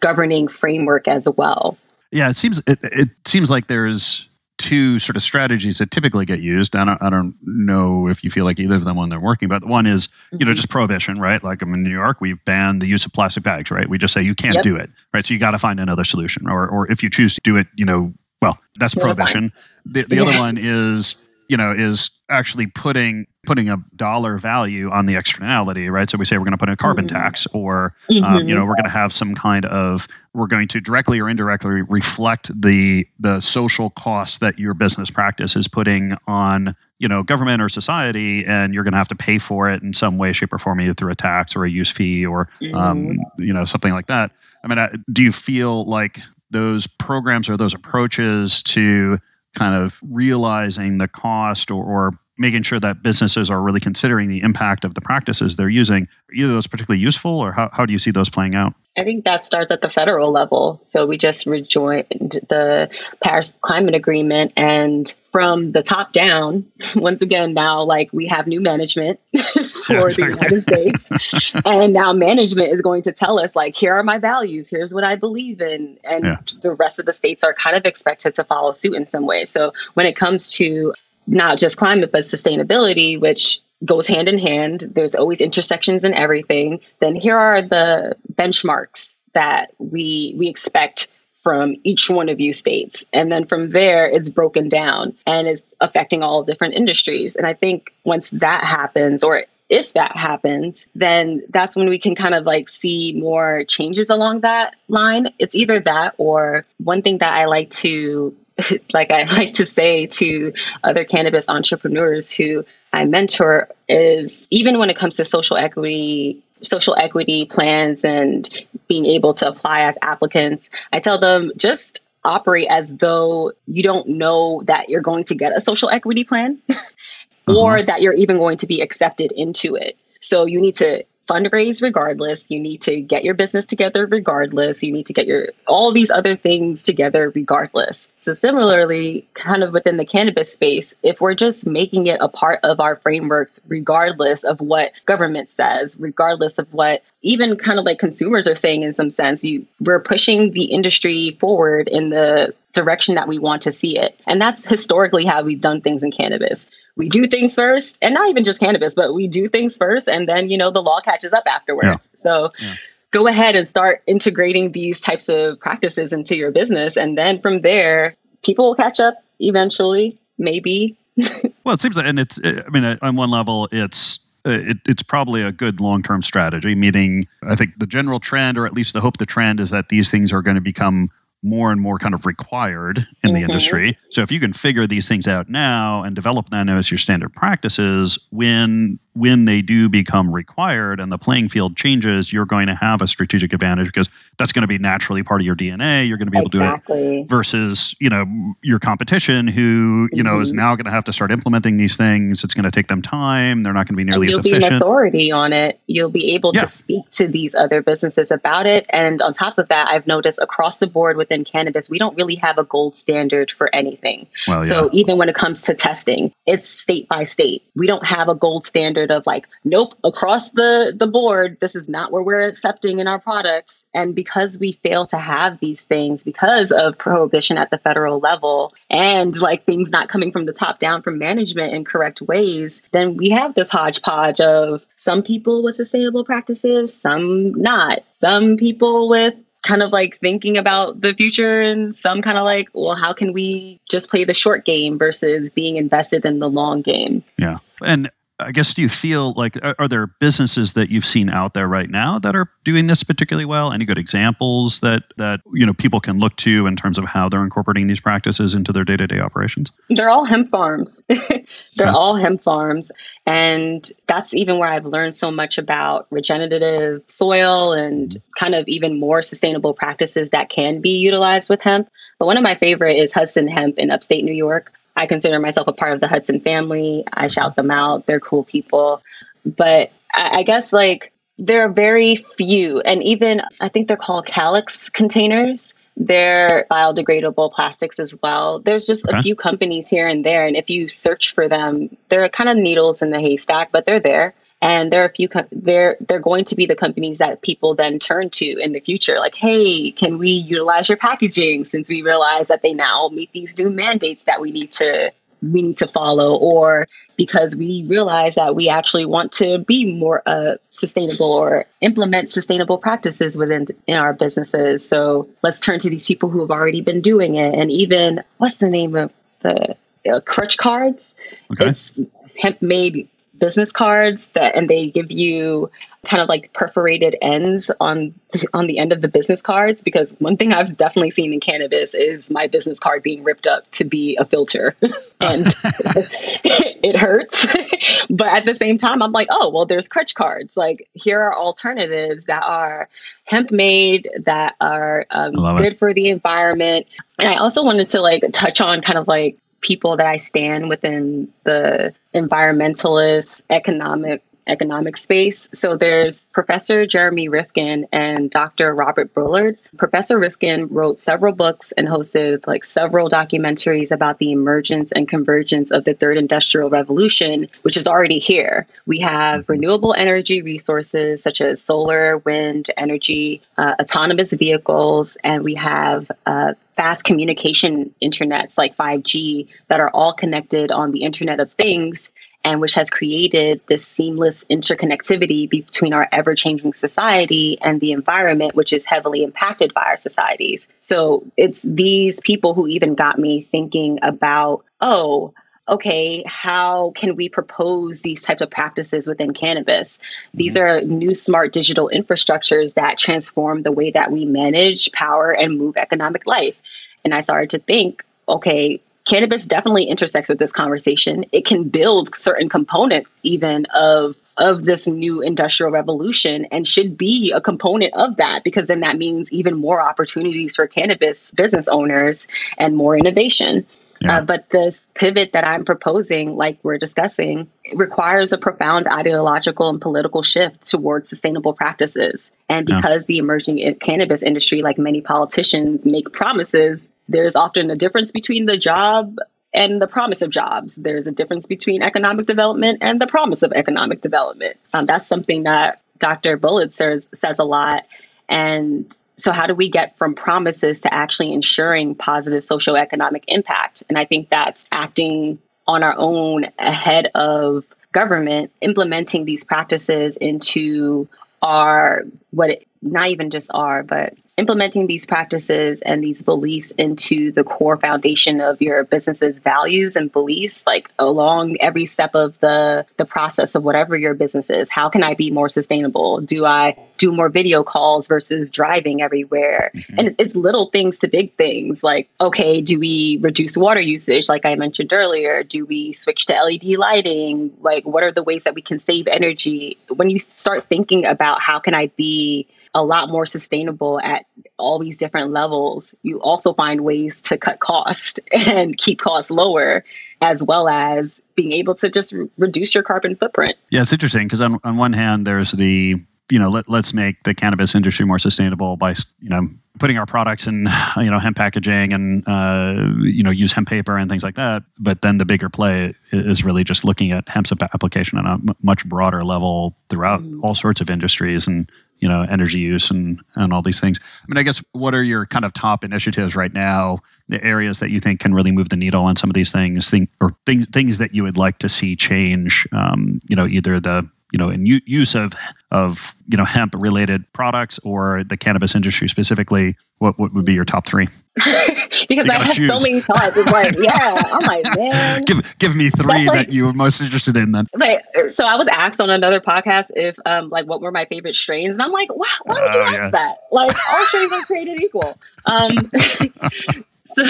governing 0.00 0.48
framework 0.48 1.08
as 1.08 1.28
well. 1.36 1.76
Yeah, 2.10 2.28
it 2.28 2.36
seems 2.36 2.62
it, 2.66 2.78
it 2.82 3.08
seems 3.24 3.50
like 3.50 3.68
there's 3.68 4.28
two 4.58 4.98
sort 4.98 5.16
of 5.16 5.22
strategies 5.22 5.78
that 5.78 5.90
typically 5.90 6.24
get 6.24 6.40
used. 6.40 6.76
I 6.76 6.84
don't, 6.84 7.02
I 7.02 7.10
don't 7.10 7.34
know 7.42 8.06
if 8.06 8.22
you 8.22 8.30
feel 8.30 8.44
like 8.44 8.60
either 8.60 8.76
of 8.76 8.84
them 8.84 8.96
when 8.96 9.08
they're 9.08 9.18
working, 9.18 9.48
but 9.48 9.64
one 9.66 9.86
is, 9.86 10.08
you 10.30 10.38
know, 10.38 10.46
mm-hmm. 10.46 10.54
just 10.54 10.68
prohibition, 10.68 11.18
right? 11.18 11.42
Like 11.42 11.62
I'm 11.62 11.74
in 11.74 11.82
New 11.82 11.90
York, 11.90 12.20
we've 12.20 12.42
banned 12.44 12.80
the 12.80 12.86
use 12.86 13.04
of 13.04 13.12
plastic 13.12 13.42
bags, 13.42 13.70
right? 13.70 13.88
We 13.88 13.98
just 13.98 14.14
say 14.14 14.22
you 14.22 14.34
can't 14.34 14.56
yep. 14.56 14.62
do 14.62 14.76
it, 14.76 14.90
right? 15.12 15.26
So 15.26 15.34
you 15.34 15.40
got 15.40 15.50
to 15.52 15.58
find 15.58 15.80
another 15.80 16.04
solution. 16.04 16.48
Or, 16.48 16.68
or 16.68 16.90
if 16.90 17.02
you 17.02 17.10
choose 17.10 17.34
to 17.34 17.40
do 17.42 17.56
it, 17.56 17.66
you 17.74 17.84
know, 17.84 18.12
well, 18.40 18.58
that's 18.76 18.94
prohibition. 18.94 19.52
The, 19.84 20.02
the 20.02 20.16
yeah. 20.16 20.22
other 20.22 20.38
one 20.38 20.58
is 20.58 21.16
you 21.52 21.56
know 21.58 21.70
is 21.70 22.10
actually 22.30 22.66
putting 22.66 23.26
putting 23.44 23.68
a 23.68 23.76
dollar 23.94 24.38
value 24.38 24.90
on 24.90 25.04
the 25.04 25.16
externality 25.16 25.90
right 25.90 26.08
so 26.08 26.16
we 26.16 26.24
say 26.24 26.38
we're 26.38 26.44
going 26.44 26.52
to 26.52 26.58
put 26.58 26.70
in 26.70 26.72
a 26.72 26.76
carbon 26.76 27.06
mm-hmm. 27.06 27.16
tax 27.16 27.46
or 27.52 27.94
mm-hmm. 28.08 28.24
um, 28.24 28.48
you 28.48 28.54
know 28.54 28.64
we're 28.64 28.74
going 28.74 28.84
to 28.84 28.90
have 28.90 29.12
some 29.12 29.34
kind 29.34 29.66
of 29.66 30.08
we're 30.32 30.46
going 30.46 30.66
to 30.66 30.80
directly 30.80 31.20
or 31.20 31.28
indirectly 31.28 31.82
reflect 31.82 32.50
the 32.58 33.06
the 33.20 33.40
social 33.40 33.90
cost 33.90 34.40
that 34.40 34.58
your 34.58 34.72
business 34.72 35.10
practice 35.10 35.54
is 35.54 35.68
putting 35.68 36.16
on 36.26 36.74
you 36.98 37.06
know 37.08 37.22
government 37.22 37.60
or 37.60 37.68
society 37.68 38.46
and 38.46 38.72
you're 38.72 38.84
going 38.84 38.92
to 38.92 38.98
have 38.98 39.08
to 39.08 39.16
pay 39.16 39.36
for 39.36 39.68
it 39.68 39.82
in 39.82 39.92
some 39.92 40.16
way 40.16 40.32
shape 40.32 40.52
or 40.54 40.58
form 40.58 40.80
either 40.80 40.94
through 40.94 41.12
a 41.12 41.16
tax 41.16 41.54
or 41.54 41.66
a 41.66 41.70
use 41.70 41.90
fee 41.90 42.24
or 42.24 42.48
um, 42.62 42.68
mm-hmm. 42.70 42.76
um, 42.76 43.18
you 43.36 43.52
know 43.52 43.66
something 43.66 43.92
like 43.92 44.06
that 44.06 44.30
i 44.64 44.68
mean 44.68 45.04
do 45.12 45.22
you 45.22 45.32
feel 45.32 45.84
like 45.84 46.20
those 46.50 46.86
programs 46.86 47.48
or 47.48 47.56
those 47.58 47.74
approaches 47.74 48.62
to 48.62 49.18
kind 49.54 49.74
of 49.74 49.98
realizing 50.02 50.98
the 50.98 51.08
cost 51.08 51.70
or, 51.70 51.84
or 51.84 52.12
making 52.38 52.62
sure 52.62 52.80
that 52.80 53.02
businesses 53.02 53.50
are 53.50 53.60
really 53.60 53.80
considering 53.80 54.28
the 54.28 54.40
impact 54.40 54.84
of 54.84 54.94
the 54.94 55.00
practices 55.00 55.56
they're 55.56 55.68
using 55.68 56.04
are 56.04 56.34
either 56.34 56.52
those 56.52 56.66
particularly 56.66 57.00
useful 57.00 57.40
or 57.40 57.52
how, 57.52 57.68
how 57.72 57.86
do 57.86 57.92
you 57.92 57.98
see 57.98 58.10
those 58.10 58.30
playing 58.30 58.54
out 58.54 58.74
I 58.96 59.04
think 59.04 59.24
that 59.24 59.46
starts 59.46 59.70
at 59.70 59.80
the 59.80 59.88
federal 59.88 60.32
level. 60.32 60.78
So 60.82 61.06
we 61.06 61.16
just 61.16 61.46
rejoined 61.46 62.06
the 62.50 62.90
Paris 63.24 63.54
Climate 63.62 63.94
Agreement, 63.94 64.52
and 64.54 65.12
from 65.30 65.72
the 65.72 65.82
top 65.82 66.12
down, 66.12 66.66
once 66.94 67.22
again, 67.22 67.54
now 67.54 67.84
like 67.84 68.12
we 68.12 68.26
have 68.26 68.46
new 68.46 68.60
management 68.60 69.18
for 69.32 69.92
yeah, 69.94 70.04
exactly. 70.04 70.10
the 70.10 70.26
United 70.26 70.62
States, 70.62 71.54
and 71.64 71.94
now 71.94 72.12
management 72.12 72.68
is 72.68 72.82
going 72.82 73.02
to 73.04 73.12
tell 73.12 73.38
us 73.40 73.56
like, 73.56 73.74
here 73.74 73.94
are 73.94 74.02
my 74.02 74.18
values, 74.18 74.68
here's 74.68 74.92
what 74.92 75.04
I 75.04 75.16
believe 75.16 75.62
in, 75.62 75.98
and 76.04 76.24
yeah. 76.24 76.36
the 76.60 76.74
rest 76.74 76.98
of 76.98 77.06
the 77.06 77.14
states 77.14 77.42
are 77.44 77.54
kind 77.54 77.76
of 77.76 77.86
expected 77.86 78.34
to 78.34 78.44
follow 78.44 78.72
suit 78.72 78.94
in 78.94 79.06
some 79.06 79.24
way. 79.24 79.46
So 79.46 79.72
when 79.94 80.04
it 80.04 80.16
comes 80.16 80.52
to 80.56 80.92
not 81.26 81.58
just 81.58 81.76
climate 81.76 82.12
but 82.12 82.24
sustainability, 82.24 83.20
which 83.20 83.60
goes 83.84 84.06
hand 84.06 84.28
in 84.28 84.38
hand. 84.38 84.84
There's 84.94 85.14
always 85.14 85.40
intersections 85.40 86.04
in 86.04 86.14
everything. 86.14 86.80
Then 87.00 87.14
here 87.14 87.36
are 87.36 87.62
the 87.62 88.16
benchmarks 88.32 89.14
that 89.34 89.72
we 89.78 90.34
we 90.36 90.48
expect 90.48 91.08
from 91.42 91.74
each 91.82 92.08
one 92.08 92.28
of 92.28 92.40
you 92.40 92.52
states. 92.52 93.04
And 93.12 93.30
then 93.30 93.46
from 93.46 93.70
there, 93.70 94.08
it's 94.08 94.28
broken 94.28 94.68
down 94.68 95.16
and 95.26 95.48
it's 95.48 95.74
affecting 95.80 96.22
all 96.22 96.44
different 96.44 96.74
industries. 96.74 97.34
And 97.34 97.46
I 97.46 97.54
think 97.54 97.92
once 98.04 98.30
that 98.30 98.62
happens, 98.62 99.24
or 99.24 99.46
if 99.68 99.94
that 99.94 100.16
happens, 100.16 100.86
then 100.94 101.42
that's 101.48 101.74
when 101.74 101.88
we 101.88 101.98
can 101.98 102.14
kind 102.14 102.34
of 102.34 102.44
like 102.44 102.68
see 102.68 103.14
more 103.14 103.64
changes 103.64 104.10
along 104.10 104.42
that 104.42 104.76
line. 104.86 105.32
It's 105.38 105.54
either 105.54 105.80
that 105.80 106.14
or 106.18 106.66
one 106.78 107.02
thing 107.02 107.18
that 107.18 107.34
I 107.34 107.46
like 107.46 107.70
to 107.70 108.36
like 108.92 109.10
I 109.10 109.24
like 109.24 109.54
to 109.54 109.66
say 109.66 110.06
to 110.06 110.52
other 110.82 111.04
cannabis 111.04 111.48
entrepreneurs 111.48 112.30
who 112.30 112.64
I 112.92 113.04
mentor 113.04 113.70
is 113.88 114.46
even 114.50 114.78
when 114.78 114.90
it 114.90 114.96
comes 114.96 115.16
to 115.16 115.24
social 115.24 115.56
equity 115.56 116.42
social 116.62 116.94
equity 116.96 117.44
plans 117.44 118.04
and 118.04 118.48
being 118.88 119.06
able 119.06 119.34
to 119.34 119.48
apply 119.48 119.82
as 119.82 119.98
applicants, 120.00 120.70
I 120.92 121.00
tell 121.00 121.18
them 121.18 121.52
just 121.56 122.04
operate 122.24 122.68
as 122.70 122.88
though 122.88 123.52
you 123.66 123.82
don't 123.82 124.08
know 124.08 124.62
that 124.66 124.88
you're 124.88 125.00
going 125.00 125.24
to 125.24 125.34
get 125.34 125.56
a 125.56 125.60
social 125.60 125.90
equity 125.90 126.24
plan 126.24 126.62
or 127.48 127.76
uh-huh. 127.76 127.86
that 127.86 128.02
you're 128.02 128.14
even 128.14 128.38
going 128.38 128.58
to 128.58 128.66
be 128.66 128.80
accepted 128.80 129.32
into 129.32 129.74
it. 129.74 129.96
So 130.20 130.46
you 130.46 130.60
need 130.60 130.76
to 130.76 131.04
fundraise 131.32 131.82
regardless. 131.82 132.50
You 132.50 132.60
need 132.60 132.82
to 132.82 133.00
get 133.00 133.24
your 133.24 133.34
business 133.34 133.66
together 133.66 134.06
regardless. 134.06 134.82
You 134.82 134.92
need 134.92 135.06
to 135.06 135.12
get 135.12 135.26
your 135.26 135.48
all 135.66 135.92
these 135.92 136.10
other 136.10 136.36
things 136.36 136.82
together 136.82 137.30
regardless. 137.34 138.08
So 138.18 138.32
similarly, 138.32 139.26
kind 139.34 139.62
of 139.62 139.72
within 139.72 139.96
the 139.96 140.04
cannabis 140.04 140.52
space, 140.52 140.94
if 141.02 141.20
we're 141.20 141.34
just 141.34 141.66
making 141.66 142.06
it 142.06 142.18
a 142.20 142.28
part 142.28 142.60
of 142.62 142.80
our 142.80 142.96
frameworks 142.96 143.60
regardless 143.66 144.44
of 144.44 144.60
what 144.60 144.92
government 145.06 145.50
says, 145.50 145.98
regardless 145.98 146.58
of 146.58 146.72
what 146.72 147.02
even 147.22 147.56
kind 147.56 147.78
of 147.78 147.84
like 147.84 147.98
consumers 147.98 148.46
are 148.46 148.54
saying 148.54 148.82
in 148.82 148.92
some 148.92 149.10
sense, 149.10 149.44
you 149.44 149.66
we're 149.80 150.00
pushing 150.00 150.50
the 150.52 150.64
industry 150.64 151.36
forward 151.40 151.88
in 151.88 152.10
the 152.10 152.54
direction 152.72 153.14
that 153.14 153.28
we 153.28 153.38
want 153.38 153.62
to 153.62 153.72
see 153.72 153.98
it. 153.98 154.18
And 154.26 154.40
that's 154.40 154.64
historically 154.64 155.24
how 155.24 155.42
we've 155.42 155.60
done 155.60 155.80
things 155.80 156.02
in 156.02 156.10
cannabis 156.10 156.66
we 156.96 157.08
do 157.08 157.26
things 157.26 157.54
first 157.54 157.98
and 158.02 158.14
not 158.14 158.28
even 158.28 158.44
just 158.44 158.60
cannabis 158.60 158.94
but 158.94 159.14
we 159.14 159.26
do 159.26 159.48
things 159.48 159.76
first 159.76 160.08
and 160.08 160.28
then 160.28 160.50
you 160.50 160.58
know 160.58 160.70
the 160.70 160.82
law 160.82 161.00
catches 161.00 161.32
up 161.32 161.44
afterwards 161.46 161.86
yeah. 161.86 161.96
so 162.14 162.52
yeah. 162.58 162.74
go 163.10 163.26
ahead 163.26 163.56
and 163.56 163.66
start 163.66 164.02
integrating 164.06 164.72
these 164.72 165.00
types 165.00 165.28
of 165.28 165.58
practices 165.60 166.12
into 166.12 166.36
your 166.36 166.50
business 166.50 166.96
and 166.96 167.16
then 167.16 167.40
from 167.40 167.62
there 167.62 168.14
people 168.42 168.66
will 168.66 168.74
catch 168.74 169.00
up 169.00 169.22
eventually 169.40 170.18
maybe 170.38 170.96
well 171.64 171.74
it 171.74 171.80
seems 171.80 171.96
like 171.96 172.06
and 172.06 172.18
it's 172.18 172.38
i 172.44 172.68
mean 172.70 172.84
on 173.02 173.16
one 173.16 173.30
level 173.30 173.68
it's 173.72 174.20
it, 174.44 174.78
it's 174.86 175.02
probably 175.02 175.42
a 175.42 175.52
good 175.52 175.80
long-term 175.80 176.22
strategy 176.22 176.74
meaning 176.74 177.26
i 177.44 177.54
think 177.54 177.78
the 177.78 177.86
general 177.86 178.20
trend 178.20 178.58
or 178.58 178.66
at 178.66 178.72
least 178.72 178.92
the 178.92 179.00
hope 179.00 179.18
the 179.18 179.26
trend 179.26 179.60
is 179.60 179.70
that 179.70 179.88
these 179.88 180.10
things 180.10 180.32
are 180.32 180.42
going 180.42 180.56
to 180.56 180.60
become 180.60 181.10
more 181.42 181.72
and 181.72 181.80
more 181.80 181.98
kind 181.98 182.14
of 182.14 182.24
required 182.24 182.98
in 182.98 183.30
mm-hmm. 183.30 183.34
the 183.34 183.40
industry. 183.40 183.98
So 184.10 184.22
if 184.22 184.30
you 184.30 184.38
can 184.38 184.52
figure 184.52 184.86
these 184.86 185.08
things 185.08 185.26
out 185.26 185.48
now 185.48 186.02
and 186.02 186.14
develop 186.14 186.50
them 186.50 186.68
as 186.68 186.90
your 186.90 186.98
standard 186.98 187.32
practices, 187.32 188.18
when 188.30 188.98
when 189.14 189.44
they 189.44 189.60
do 189.60 189.88
become 189.88 190.32
required 190.32 190.98
and 190.98 191.12
the 191.12 191.18
playing 191.18 191.48
field 191.48 191.76
changes, 191.76 192.32
you're 192.32 192.46
going 192.46 192.66
to 192.66 192.74
have 192.74 193.02
a 193.02 193.06
strategic 193.06 193.52
advantage 193.52 193.86
because 193.86 194.08
that's 194.38 194.52
going 194.52 194.62
to 194.62 194.68
be 194.68 194.78
naturally 194.78 195.22
part 195.22 195.40
of 195.40 195.44
your 195.44 195.54
DNA. 195.54 196.08
You're 196.08 196.16
going 196.16 196.28
to 196.28 196.30
be 196.30 196.38
able 196.38 196.46
exactly. 196.46 196.96
to 196.96 197.02
do 197.02 197.22
it 197.22 197.28
versus, 197.28 197.94
you 198.00 198.08
know, 198.08 198.54
your 198.62 198.78
competition 198.78 199.46
who, 199.46 200.08
you 200.12 200.22
mm-hmm. 200.22 200.34
know, 200.34 200.40
is 200.40 200.48
mm-hmm. 200.48 200.58
now 200.58 200.76
going 200.76 200.86
to 200.86 200.90
have 200.90 201.04
to 201.04 201.12
start 201.12 201.30
implementing 201.30 201.76
these 201.76 201.96
things. 201.96 202.42
It's 202.42 202.54
going 202.54 202.64
to 202.64 202.70
take 202.70 202.88
them 202.88 203.02
time. 203.02 203.62
They're 203.62 203.74
not 203.74 203.86
going 203.86 203.94
to 203.94 204.04
be 204.04 204.04
nearly 204.04 204.28
as 204.28 204.36
efficient. 204.36 204.62
You'll 204.62 204.70
be 204.70 204.74
an 204.76 204.82
authority 204.82 205.32
on 205.32 205.52
it. 205.52 205.80
You'll 205.86 206.08
be 206.08 206.34
able 206.34 206.52
yeah. 206.54 206.62
to 206.62 206.66
speak 206.66 207.10
to 207.10 207.28
these 207.28 207.54
other 207.54 207.82
businesses 207.82 208.30
about 208.30 208.66
it. 208.66 208.86
And 208.88 209.20
on 209.20 209.34
top 209.34 209.58
of 209.58 209.68
that, 209.68 209.88
I've 209.88 210.06
noticed 210.06 210.38
across 210.40 210.78
the 210.78 210.86
board 210.86 211.18
within 211.18 211.44
cannabis, 211.44 211.90
we 211.90 211.98
don't 211.98 212.16
really 212.16 212.36
have 212.36 212.56
a 212.56 212.64
gold 212.64 212.96
standard 212.96 213.50
for 213.50 213.74
anything. 213.74 214.26
Well, 214.48 214.62
so 214.62 214.88
even 214.92 215.18
when 215.18 215.28
it 215.28 215.34
comes 215.34 215.62
to 215.62 215.74
testing, 215.74 216.32
it's 216.46 216.68
state 216.68 217.08
by 217.08 217.24
state. 217.24 217.62
We 217.76 217.86
don't 217.86 218.06
have 218.06 218.28
a 218.30 218.34
gold 218.34 218.66
standard 218.66 219.01
standard 219.02 219.16
of 219.16 219.26
like, 219.26 219.48
nope, 219.64 219.94
across 220.04 220.50
the, 220.50 220.94
the 220.96 221.06
board, 221.06 221.58
this 221.60 221.74
is 221.74 221.88
not 221.88 222.12
where 222.12 222.22
we're 222.22 222.46
accepting 222.46 222.98
in 222.98 223.06
our 223.06 223.18
products. 223.18 223.84
And 223.94 224.14
because 224.14 224.58
we 224.58 224.72
fail 224.72 225.06
to 225.08 225.18
have 225.18 225.58
these 225.60 225.84
things 225.84 226.24
because 226.24 226.72
of 226.72 226.98
prohibition 226.98 227.58
at 227.58 227.70
the 227.70 227.78
federal 227.78 228.18
level 228.18 228.74
and 228.90 229.36
like 229.38 229.64
things 229.64 229.90
not 229.90 230.08
coming 230.08 230.32
from 230.32 230.46
the 230.46 230.52
top 230.52 230.80
down 230.80 231.02
from 231.02 231.18
management 231.18 231.72
in 231.74 231.84
correct 231.84 232.20
ways, 232.20 232.82
then 232.92 233.16
we 233.16 233.30
have 233.30 233.54
this 233.54 233.70
hodgepodge 233.70 234.40
of 234.40 234.82
some 234.96 235.22
people 235.22 235.62
with 235.62 235.76
sustainable 235.76 236.24
practices, 236.24 236.94
some 236.94 237.52
not. 237.52 238.00
Some 238.20 238.56
people 238.56 239.08
with 239.08 239.34
kind 239.62 239.82
of 239.82 239.92
like 239.92 240.18
thinking 240.18 240.56
about 240.56 241.00
the 241.00 241.14
future 241.14 241.60
and 241.60 241.94
some 241.94 242.20
kind 242.20 242.36
of 242.36 242.44
like, 242.44 242.68
well, 242.74 242.96
how 242.96 243.12
can 243.12 243.32
we 243.32 243.80
just 243.88 244.10
play 244.10 244.24
the 244.24 244.34
short 244.34 244.64
game 244.64 244.98
versus 244.98 245.50
being 245.50 245.76
invested 245.76 246.24
in 246.24 246.40
the 246.40 246.50
long 246.50 246.82
game? 246.82 247.22
Yeah. 247.38 247.58
And 247.84 248.10
I 248.46 248.52
guess 248.52 248.74
do 248.74 248.82
you 248.82 248.88
feel 248.88 249.32
like 249.32 249.56
are, 249.64 249.74
are, 249.78 249.88
there 249.88 250.06
businesses 250.06 250.74
that 250.74 250.90
you've 250.90 251.06
seen 251.06 251.28
out 251.28 251.54
there 251.54 251.66
right 251.68 251.88
now 251.88 252.18
that 252.18 252.34
are 252.34 252.48
doing 252.64 252.86
this 252.86 253.02
particularly 253.02 253.44
well? 253.44 253.72
Any 253.72 253.84
good 253.84 253.98
examples 253.98 254.80
that 254.80 255.04
that 255.16 255.40
you 255.52 255.64
know 255.64 255.74
people 255.74 256.00
can 256.00 256.18
look 256.18 256.36
to 256.38 256.66
in 256.66 256.76
terms 256.76 256.98
of 256.98 257.04
how 257.04 257.28
they're 257.28 257.42
incorporating 257.42 257.86
these 257.86 258.00
practices 258.00 258.54
into 258.54 258.72
their 258.72 258.84
day 258.84 258.96
to 258.96 259.06
day 259.06 259.20
operations? 259.20 259.70
They're 259.88 260.10
all 260.10 260.24
hemp 260.24 260.50
farms. 260.50 261.02
they're 261.76 261.88
all 261.88 262.16
hemp 262.16 262.42
farms, 262.42 262.92
and 263.26 263.90
that's 264.06 264.34
even 264.34 264.58
where 264.58 264.70
I've 264.70 264.86
learned 264.86 265.14
so 265.14 265.30
much 265.30 265.58
about 265.58 266.06
regenerative 266.10 267.02
soil 267.08 267.72
and 267.72 268.20
kind 268.38 268.54
of 268.54 268.66
even 268.68 269.00
more 269.00 269.22
sustainable 269.22 269.74
practices 269.74 270.30
that 270.30 270.48
can 270.48 270.80
be 270.80 270.90
utilized 270.90 271.48
with 271.48 271.60
hemp. 271.60 271.88
But 272.18 272.26
one 272.26 272.36
of 272.36 272.42
my 272.42 272.54
favorite 272.54 272.96
is 272.98 273.12
Hudson 273.12 273.48
Hemp 273.48 273.78
in 273.78 273.90
upstate 273.90 274.24
New 274.24 274.32
York. 274.32 274.72
I 274.94 275.06
consider 275.06 275.38
myself 275.40 275.68
a 275.68 275.72
part 275.72 275.92
of 275.92 276.00
the 276.00 276.08
Hudson 276.08 276.40
family. 276.40 277.04
I 277.12 277.26
shout 277.28 277.56
them 277.56 277.70
out. 277.70 278.06
They're 278.06 278.20
cool 278.20 278.44
people. 278.44 279.02
But 279.44 279.90
I, 280.14 280.38
I 280.38 280.42
guess 280.42 280.72
like 280.72 281.12
there 281.38 281.64
are 281.64 281.70
very 281.70 282.24
few, 282.36 282.80
and 282.80 283.02
even 283.02 283.40
I 283.60 283.68
think 283.68 283.88
they're 283.88 283.96
called 283.96 284.26
calyx 284.26 284.90
containers. 284.90 285.74
They're 285.96 286.66
biodegradable 286.70 287.52
plastics 287.52 287.98
as 287.98 288.14
well. 288.22 288.60
There's 288.60 288.86
just 288.86 289.04
okay. 289.04 289.18
a 289.18 289.22
few 289.22 289.36
companies 289.36 289.88
here 289.88 290.06
and 290.06 290.24
there, 290.24 290.46
and 290.46 290.56
if 290.56 290.70
you 290.70 290.88
search 290.88 291.34
for 291.34 291.48
them, 291.48 291.96
they're 292.08 292.28
kind 292.28 292.48
of 292.48 292.56
needles 292.56 293.02
in 293.02 293.10
the 293.10 293.20
haystack, 293.20 293.72
but 293.72 293.84
they're 293.84 294.00
there 294.00 294.34
and 294.62 294.90
there 294.90 295.02
are 295.02 295.08
a 295.08 295.12
few 295.12 295.28
they're 295.50 295.96
they're 296.08 296.18
going 296.18 296.46
to 296.46 296.54
be 296.54 296.64
the 296.64 296.74
companies 296.74 297.18
that 297.18 297.42
people 297.42 297.74
then 297.74 297.98
turn 297.98 298.30
to 298.30 298.46
in 298.46 298.72
the 298.72 298.80
future 298.80 299.18
like 299.18 299.34
hey 299.34 299.90
can 299.90 300.16
we 300.16 300.30
utilize 300.30 300.88
your 300.88 300.96
packaging 300.96 301.64
since 301.66 301.90
we 301.90 302.00
realize 302.00 302.46
that 302.46 302.62
they 302.62 302.72
now 302.72 303.10
meet 303.12 303.30
these 303.32 303.58
new 303.58 303.68
mandates 303.68 304.24
that 304.24 304.40
we 304.40 304.50
need 304.50 304.72
to 304.72 305.12
we 305.42 305.62
need 305.62 305.78
to 305.78 305.88
follow? 305.88 306.36
Or 306.36 306.86
because 307.16 307.54
we 307.54 307.84
realize 307.88 308.36
that 308.36 308.54
we 308.54 308.68
actually 308.68 309.04
want 309.04 309.32
to 309.32 309.58
be 309.58 309.84
more 309.84 310.22
uh, 310.24 310.56
sustainable 310.70 311.32
or 311.32 311.66
implement 311.80 312.30
sustainable 312.30 312.78
practices 312.78 313.36
within 313.36 313.66
in 313.86 313.96
our 313.96 314.12
businesses. 314.12 314.88
So 314.88 315.28
let's 315.42 315.60
turn 315.60 315.78
to 315.80 315.90
these 315.90 316.06
people 316.06 316.30
who 316.30 316.40
have 316.40 316.50
already 316.50 316.80
been 316.80 317.00
doing 317.00 317.34
it. 317.34 317.54
And 317.54 317.70
even 317.70 318.22
what's 318.38 318.56
the 318.56 318.70
name 318.70 318.94
of 318.94 319.12
the 319.40 319.76
uh, 320.10 320.20
crutch 320.20 320.56
cards? 320.56 321.14
Okay. 321.52 321.70
it's 321.70 321.92
hemp 322.40 322.62
made 322.62 323.08
business 323.38 323.72
cards 323.72 324.28
that 324.28 324.56
and 324.56 324.68
they 324.68 324.88
give 324.88 325.10
you 325.10 325.70
kind 326.04 326.20
of 326.20 326.28
like 326.28 326.52
perforated 326.52 327.16
ends 327.22 327.70
on 327.80 328.12
on 328.52 328.66
the 328.66 328.78
end 328.78 328.92
of 328.92 329.00
the 329.00 329.08
business 329.08 329.40
cards 329.40 329.82
because 329.82 330.14
one 330.18 330.36
thing 330.36 330.52
I've 330.52 330.76
definitely 330.76 331.12
seen 331.12 331.32
in 331.32 331.40
cannabis 331.40 331.94
is 331.94 332.30
my 332.30 332.48
business 332.48 332.78
card 332.78 333.02
being 333.02 333.22
ripped 333.22 333.46
up 333.46 333.70
to 333.72 333.84
be 333.84 334.16
a 334.16 334.24
filter. 334.24 334.76
And 335.22 335.46
it 335.64 336.96
hurts. 336.96 337.46
But 338.10 338.26
at 338.26 338.44
the 338.44 338.56
same 338.56 338.76
time 338.76 339.02
I'm 339.02 339.12
like 339.12 339.28
oh 339.30 339.50
well 339.50 339.66
there's 339.66 339.86
crutch 339.86 340.16
cards. 340.16 340.56
Like 340.56 340.88
here 340.94 341.20
are 341.20 341.38
alternatives 341.38 342.24
that 342.24 342.42
are 342.44 342.88
hemp 343.24 343.52
made 343.52 344.10
that 344.24 344.56
are 344.60 345.06
um, 345.10 345.32
good 345.32 345.74
it. 345.74 345.78
for 345.78 345.94
the 345.94 346.08
environment. 346.08 346.88
And 347.20 347.28
I 347.28 347.36
also 347.36 347.62
wanted 347.62 347.90
to 347.90 348.00
like 348.00 348.24
touch 348.32 348.60
on 348.60 348.82
kind 348.82 348.98
of 348.98 349.06
like 349.06 349.38
people 349.62 349.96
that 349.96 350.06
I 350.06 350.18
stand 350.18 350.68
within 350.68 351.32
the 351.44 351.94
environmentalist 352.14 353.42
economic 353.48 354.22
economic 354.46 354.96
space. 354.96 355.48
So 355.54 355.76
there's 355.76 356.24
Professor 356.32 356.86
Jeremy 356.86 357.28
Rifkin 357.28 357.86
and 357.92 358.30
Dr. 358.30 358.74
Robert 358.74 359.14
Bullard. 359.14 359.58
Professor 359.78 360.18
Rifkin 360.18 360.68
wrote 360.68 360.98
several 360.98 361.34
books 361.34 361.72
and 361.72 361.86
hosted 361.86 362.46
like 362.46 362.64
several 362.64 363.08
documentaries 363.08 363.90
about 363.90 364.18
the 364.18 364.32
emergence 364.32 364.92
and 364.92 365.08
convergence 365.08 365.70
of 365.70 365.84
the 365.84 365.94
third 365.94 366.18
industrial 366.18 366.70
revolution, 366.70 367.48
which 367.62 367.76
is 367.76 367.86
already 367.86 368.18
here. 368.18 368.66
We 368.86 369.00
have 369.00 369.48
renewable 369.48 369.94
energy 369.94 370.42
resources 370.42 371.22
such 371.22 371.40
as 371.40 371.62
solar, 371.62 372.18
wind, 372.18 372.70
energy, 372.76 373.42
uh, 373.56 373.74
autonomous 373.80 374.32
vehicles, 374.32 375.16
and 375.22 375.42
we 375.44 375.54
have 375.54 376.10
uh, 376.26 376.54
fast 376.76 377.04
communication 377.04 377.94
internets 378.02 378.56
like 378.56 378.76
5G 378.76 379.48
that 379.68 379.80
are 379.80 379.90
all 379.90 380.12
connected 380.12 380.70
on 380.70 380.90
the 380.90 381.02
Internet 381.02 381.40
of 381.40 381.52
Things 381.52 382.10
and 382.44 382.60
which 382.60 382.74
has 382.74 382.90
created 382.90 383.60
this 383.68 383.86
seamless 383.86 384.44
interconnectivity 384.44 385.48
between 385.48 385.92
our 385.92 386.08
ever 386.10 386.34
changing 386.34 386.72
society 386.72 387.58
and 387.60 387.80
the 387.80 387.92
environment, 387.92 388.54
which 388.54 388.72
is 388.72 388.84
heavily 388.84 389.22
impacted 389.22 389.72
by 389.74 389.82
our 389.82 389.96
societies. 389.96 390.66
So 390.82 391.24
it's 391.36 391.62
these 391.62 392.20
people 392.20 392.54
who 392.54 392.66
even 392.66 392.94
got 392.94 393.18
me 393.18 393.48
thinking 393.50 394.00
about, 394.02 394.64
oh, 394.80 395.34
okay, 395.68 396.24
how 396.26 396.92
can 396.96 397.14
we 397.14 397.28
propose 397.28 398.00
these 398.00 398.20
types 398.20 398.42
of 398.42 398.50
practices 398.50 399.06
within 399.06 399.32
cannabis? 399.32 399.98
These 400.34 400.56
mm-hmm. 400.56 400.64
are 400.64 400.80
new 400.80 401.14
smart 401.14 401.52
digital 401.52 401.90
infrastructures 401.92 402.74
that 402.74 402.98
transform 402.98 403.62
the 403.62 403.72
way 403.72 403.92
that 403.92 404.10
we 404.10 404.24
manage, 404.24 404.90
power, 404.92 405.30
and 405.30 405.56
move 405.56 405.76
economic 405.76 406.26
life. 406.26 406.56
And 407.04 407.14
I 407.14 407.20
started 407.20 407.50
to 407.50 407.58
think, 407.60 408.04
okay, 408.28 408.80
cannabis 409.04 409.44
definitely 409.44 409.84
intersects 409.84 410.28
with 410.28 410.38
this 410.38 410.52
conversation. 410.52 411.24
It 411.32 411.44
can 411.44 411.68
build 411.68 412.14
certain 412.16 412.48
components 412.48 413.10
even 413.22 413.66
of 413.66 414.16
of 414.38 414.64
this 414.64 414.86
new 414.86 415.20
industrial 415.20 415.70
revolution 415.70 416.46
and 416.50 416.66
should 416.66 416.96
be 416.96 417.32
a 417.32 417.40
component 417.40 417.92
of 417.94 418.16
that 418.16 418.42
because 418.42 418.66
then 418.66 418.80
that 418.80 418.96
means 418.96 419.30
even 419.30 419.58
more 419.58 419.80
opportunities 419.80 420.56
for 420.56 420.66
cannabis 420.66 421.30
business 421.32 421.68
owners 421.68 422.26
and 422.56 422.74
more 422.74 422.96
innovation. 422.96 423.66
Yeah. 424.00 424.18
Uh, 424.18 424.22
but 424.22 424.50
this 424.50 424.84
pivot 424.94 425.30
that 425.32 425.46
I'm 425.46 425.64
proposing, 425.64 426.34
like 426.34 426.58
we're 426.62 426.78
discussing, 426.78 427.48
requires 427.72 428.32
a 428.32 428.38
profound 428.38 428.88
ideological 428.88 429.68
and 429.68 429.80
political 429.80 430.22
shift 430.22 430.68
towards 430.68 431.08
sustainable 431.08 431.52
practices. 431.52 432.32
And 432.48 432.66
because 432.66 433.02
yeah. 433.02 433.06
the 433.06 433.18
emerging 433.18 433.78
cannabis 433.80 434.22
industry, 434.22 434.62
like 434.62 434.76
many 434.76 435.02
politicians, 435.02 435.86
make 435.86 436.12
promises, 436.12 436.90
there's 437.08 437.36
often 437.36 437.70
a 437.70 437.76
difference 437.76 438.12
between 438.12 438.46
the 438.46 438.56
job 438.56 439.16
and 439.54 439.82
the 439.82 439.86
promise 439.86 440.22
of 440.22 440.30
jobs. 440.30 440.74
There's 440.74 441.06
a 441.06 441.12
difference 441.12 441.46
between 441.46 441.82
economic 441.82 442.26
development 442.26 442.78
and 442.80 443.00
the 443.00 443.06
promise 443.06 443.42
of 443.42 443.52
economic 443.52 444.00
development. 444.00 444.56
Um, 444.72 444.86
that's 444.86 445.06
something 445.06 445.42
that 445.42 445.80
Dr. 445.98 446.36
Bullard 446.36 446.74
says, 446.74 447.08
says 447.14 447.38
a 447.38 447.44
lot. 447.44 447.84
And 448.28 448.96
so, 449.16 449.30
how 449.30 449.46
do 449.46 449.54
we 449.54 449.68
get 449.68 449.96
from 449.98 450.14
promises 450.14 450.80
to 450.80 450.92
actually 450.92 451.32
ensuring 451.32 451.94
positive 451.94 452.42
socioeconomic 452.42 453.24
impact? 453.28 453.82
And 453.88 453.98
I 453.98 454.04
think 454.04 454.30
that's 454.30 454.64
acting 454.72 455.38
on 455.66 455.82
our 455.82 455.94
own 455.96 456.46
ahead 456.58 457.10
of 457.14 457.64
government, 457.92 458.50
implementing 458.60 459.24
these 459.24 459.44
practices 459.44 460.16
into 460.16 461.08
our 461.42 462.04
what 462.30 462.50
it, 462.50 462.66
not 462.80 463.08
even 463.08 463.30
just 463.30 463.50
our, 463.52 463.82
but 463.82 464.14
implementing 464.38 464.86
these 464.86 465.04
practices 465.04 465.82
and 465.82 466.02
these 466.02 466.22
beliefs 466.22 466.70
into 466.78 467.32
the 467.32 467.44
core 467.44 467.76
foundation 467.76 468.40
of 468.40 468.62
your 468.62 468.82
business's 468.82 469.36
values 469.38 469.94
and 469.94 470.10
beliefs 470.10 470.64
like 470.66 470.90
along 470.98 471.58
every 471.60 471.84
step 471.84 472.14
of 472.14 472.38
the 472.40 472.86
the 472.96 473.04
process 473.04 473.54
of 473.54 473.62
whatever 473.62 473.94
your 473.94 474.14
business 474.14 474.48
is 474.48 474.70
how 474.70 474.88
can 474.88 475.02
i 475.02 475.12
be 475.12 475.30
more 475.30 475.50
sustainable? 475.50 476.22
Do 476.22 476.46
i 476.46 476.78
do 476.96 477.12
more 477.12 477.28
video 477.28 477.62
calls 477.62 478.08
versus 478.08 478.48
driving 478.48 479.02
everywhere? 479.02 479.70
Mm-hmm. 479.74 479.98
and 479.98 480.08
it's, 480.08 480.16
it's 480.18 480.34
little 480.34 480.66
things 480.70 481.00
to 481.00 481.08
big 481.08 481.36
things 481.36 481.84
like 481.84 482.08
okay 482.18 482.62
do 482.62 482.78
we 482.78 483.18
reduce 483.20 483.54
water 483.54 483.82
usage 483.82 484.30
like 484.30 484.46
i 484.46 484.54
mentioned 484.54 484.94
earlier? 484.94 485.42
Do 485.42 485.66
we 485.66 485.92
switch 485.92 486.24
to 486.26 486.42
led 486.42 486.64
lighting? 486.64 487.52
Like 487.60 487.84
what 487.84 488.02
are 488.02 488.12
the 488.12 488.22
ways 488.22 488.44
that 488.44 488.54
we 488.54 488.62
can 488.62 488.78
save 488.78 489.08
energy? 489.08 489.76
When 489.94 490.08
you 490.08 490.20
start 490.20 490.70
thinking 490.70 491.04
about 491.04 491.42
how 491.42 491.58
can 491.58 491.74
i 491.74 491.88
be 491.88 492.48
a 492.74 492.82
lot 492.82 493.10
more 493.10 493.26
sustainable 493.26 494.00
at 494.00 494.24
all 494.58 494.78
these 494.78 494.96
different 494.96 495.30
levels, 495.30 495.94
you 496.02 496.20
also 496.20 496.54
find 496.54 496.82
ways 496.82 497.20
to 497.22 497.36
cut 497.36 497.60
cost 497.60 498.20
and 498.32 498.76
keep 498.78 499.00
costs 499.00 499.30
lower, 499.30 499.84
as 500.20 500.42
well 500.42 500.68
as 500.68 501.20
being 501.34 501.52
able 501.52 501.74
to 501.74 501.90
just 501.90 502.12
re- 502.12 502.28
reduce 502.38 502.74
your 502.74 502.84
carbon 502.84 503.14
footprint. 503.14 503.56
Yeah, 503.70 503.82
it's 503.82 503.92
interesting 503.92 504.26
because 504.26 504.40
on, 504.40 504.58
on 504.64 504.76
one 504.76 504.92
hand, 504.92 505.26
there's 505.26 505.52
the 505.52 505.96
you 506.30 506.38
know 506.38 506.48
let, 506.48 506.68
let's 506.68 506.94
make 506.94 507.22
the 507.24 507.34
cannabis 507.34 507.74
industry 507.74 508.06
more 508.06 508.18
sustainable 508.18 508.76
by 508.76 508.94
you 509.20 509.28
know 509.28 509.48
putting 509.78 509.98
our 509.98 510.06
products 510.06 510.46
in 510.46 510.68
you 510.96 511.10
know 511.10 511.18
hemp 511.18 511.36
packaging 511.36 511.92
and 511.92 512.26
uh, 512.26 512.88
you 513.00 513.22
know 513.22 513.30
use 513.30 513.52
hemp 513.52 513.68
paper 513.68 513.98
and 513.98 514.08
things 514.08 514.22
like 514.22 514.36
that 514.36 514.62
but 514.78 515.02
then 515.02 515.18
the 515.18 515.24
bigger 515.24 515.48
play 515.48 515.94
is 516.12 516.44
really 516.44 516.64
just 516.64 516.84
looking 516.84 517.10
at 517.10 517.28
hemp 517.28 517.46
application 517.74 518.18
on 518.18 518.26
a 518.26 518.32
m- 518.34 518.56
much 518.62 518.86
broader 518.86 519.22
level 519.24 519.76
throughout 519.90 520.22
mm. 520.22 520.40
all 520.42 520.54
sorts 520.54 520.80
of 520.80 520.88
industries 520.88 521.46
and 521.46 521.70
you 522.02 522.08
know 522.08 522.22
energy 522.28 522.58
use 522.58 522.90
and 522.90 523.22
and 523.36 523.52
all 523.52 523.62
these 523.62 523.80
things. 523.80 523.98
I 524.02 524.26
mean 524.28 524.36
i 524.36 524.42
guess 524.42 524.62
what 524.72 524.94
are 524.94 525.02
your 525.02 525.24
kind 525.24 525.44
of 525.44 525.52
top 525.54 525.84
initiatives 525.84 526.36
right 526.36 526.52
now 526.52 526.98
the 527.28 527.42
areas 527.42 527.78
that 527.78 527.90
you 527.90 528.00
think 528.00 528.20
can 528.20 528.34
really 528.34 528.50
move 528.50 528.68
the 528.68 528.76
needle 528.76 529.04
on 529.04 529.16
some 529.16 529.30
of 529.30 529.34
these 529.34 529.50
things 529.50 529.88
think, 529.88 530.10
or 530.20 530.36
things 530.44 530.66
things 530.66 530.98
that 530.98 531.14
you 531.14 531.22
would 531.22 531.38
like 531.38 531.58
to 531.58 531.68
see 531.68 531.96
change 531.96 532.66
um, 532.72 533.20
you 533.28 533.36
know 533.36 533.46
either 533.46 533.80
the 533.80 534.06
you 534.32 534.38
know 534.38 534.50
in 534.50 534.66
use 534.66 535.14
of 535.14 535.32
of 535.70 536.14
you 536.28 536.36
know 536.36 536.44
hemp 536.44 536.74
related 536.76 537.30
products 537.32 537.78
or 537.84 538.24
the 538.24 538.36
cannabis 538.36 538.74
industry 538.74 539.08
specifically? 539.08 539.76
What 539.98 540.18
what 540.18 540.34
would 540.34 540.44
be 540.44 540.54
your 540.54 540.64
top 540.64 540.86
three 540.86 541.08
because 542.08 542.28
i 542.28 542.34
have 542.34 542.54
choose. 542.54 542.68
so 542.68 542.78
many 542.78 543.00
thoughts. 543.00 543.34
It's 543.36 543.50
like 543.50 543.74
yeah 543.78 544.22
i'm 544.32 544.46
like 544.46 544.64
man. 544.76 545.22
Give 545.22 545.58
give 545.58 545.74
me 545.74 545.88
three 545.88 546.26
like, 546.26 546.32
that 546.32 546.52
you 546.52 546.66
were 546.66 546.74
most 546.74 547.00
interested 547.00 547.36
in 547.38 547.52
then. 547.52 547.66
Like 547.74 548.02
so 548.28 548.44
i 548.44 548.54
was 548.56 548.68
asked 548.68 549.00
on 549.00 549.08
another 549.08 549.40
podcast 549.40 549.86
if 549.90 550.16
um 550.26 550.50
like 550.50 550.66
what 550.66 550.82
were 550.82 550.92
my 550.92 551.06
favorite 551.06 551.34
strains 551.34 551.72
and 551.72 551.82
i'm 551.82 551.90
like 551.90 552.14
wow 552.14 552.26
why 552.44 552.60
would 552.60 552.74
you 552.74 552.80
uh, 552.80 552.84
ask 552.84 552.94
yeah. 552.94 553.10
that? 553.10 553.38
Like 553.50 553.76
all 553.90 554.06
strains 554.06 554.32
are 554.32 554.42
created 554.42 554.82
equal. 554.82 555.18
Um 555.46 555.90
so, 557.16 557.24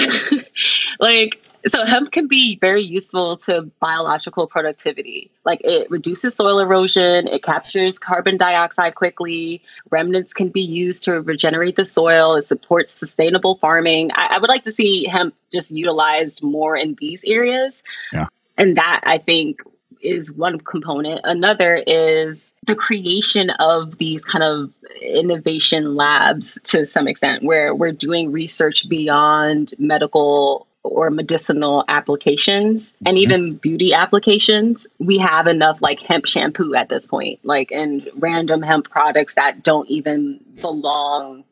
like 0.99 1.41
so 1.71 1.85
hemp 1.85 2.11
can 2.11 2.27
be 2.27 2.57
very 2.59 2.83
useful 2.83 3.37
to 3.37 3.63
biological 3.79 4.47
productivity. 4.47 5.31
Like 5.45 5.61
it 5.63 5.89
reduces 5.89 6.35
soil 6.35 6.59
erosion, 6.59 7.27
it 7.27 7.43
captures 7.43 7.99
carbon 7.99 8.37
dioxide 8.37 8.95
quickly. 8.95 9.61
Remnants 9.89 10.33
can 10.33 10.49
be 10.49 10.61
used 10.61 11.03
to 11.03 11.21
regenerate 11.21 11.75
the 11.75 11.85
soil. 11.85 12.35
It 12.35 12.45
supports 12.45 12.93
sustainable 12.93 13.57
farming. 13.57 14.11
I, 14.13 14.35
I 14.35 14.37
would 14.39 14.49
like 14.49 14.63
to 14.65 14.71
see 14.71 15.05
hemp 15.05 15.35
just 15.51 15.71
utilized 15.71 16.43
more 16.43 16.75
in 16.75 16.95
these 16.99 17.23
areas. 17.25 17.83
Yeah. 18.11 18.27
And 18.57 18.77
that 18.77 19.01
I 19.03 19.17
think 19.17 19.61
is 20.01 20.31
one 20.31 20.59
component. 20.59 21.21
Another 21.23 21.81
is 21.87 22.51
the 22.65 22.75
creation 22.75 23.49
of 23.51 23.97
these 23.97 24.23
kind 24.23 24.43
of 24.43 24.71
innovation 25.01 25.95
labs 25.95 26.59
to 26.65 26.85
some 26.85 27.07
extent, 27.07 27.43
where 27.43 27.73
we're 27.73 27.93
doing 27.93 28.31
research 28.31 28.87
beyond 28.89 29.73
medical 29.79 30.67
or 30.83 31.09
medicinal 31.09 31.85
applications 31.87 32.93
and 33.05 33.17
mm-hmm. 33.17 33.23
even 33.23 33.55
beauty 33.55 33.93
applications, 33.93 34.85
we 34.99 35.17
have 35.17 35.47
enough 35.47 35.81
like 35.81 35.99
hemp 35.99 36.25
shampoo 36.25 36.75
at 36.75 36.89
this 36.89 37.05
point, 37.05 37.39
like 37.43 37.71
and 37.71 38.09
random 38.15 38.61
hemp 38.61 38.89
products 38.89 39.35
that 39.35 39.63
don't 39.63 39.89
even 39.89 40.39
belong 40.61 41.43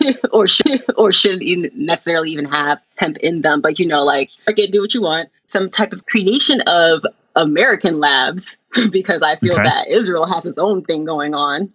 or 0.32 0.48
should 0.48 0.82
or 0.96 1.12
shouldn't 1.12 1.76
necessarily 1.76 2.30
even 2.30 2.46
have 2.46 2.80
hemp 2.96 3.18
in 3.18 3.42
them. 3.42 3.60
But 3.60 3.78
you 3.78 3.86
know, 3.86 4.04
like 4.04 4.30
okay, 4.48 4.66
do 4.66 4.80
what 4.80 4.94
you 4.94 5.02
want. 5.02 5.28
Some 5.46 5.70
type 5.70 5.92
of 5.92 6.06
creation 6.06 6.62
of 6.62 7.04
American 7.36 8.00
labs 8.00 8.56
because 8.90 9.22
I 9.22 9.36
feel 9.36 9.54
okay. 9.54 9.64
that 9.64 9.88
Israel 9.88 10.26
has 10.26 10.46
its 10.46 10.58
own 10.58 10.82
thing 10.84 11.04
going 11.04 11.34
on. 11.34 11.72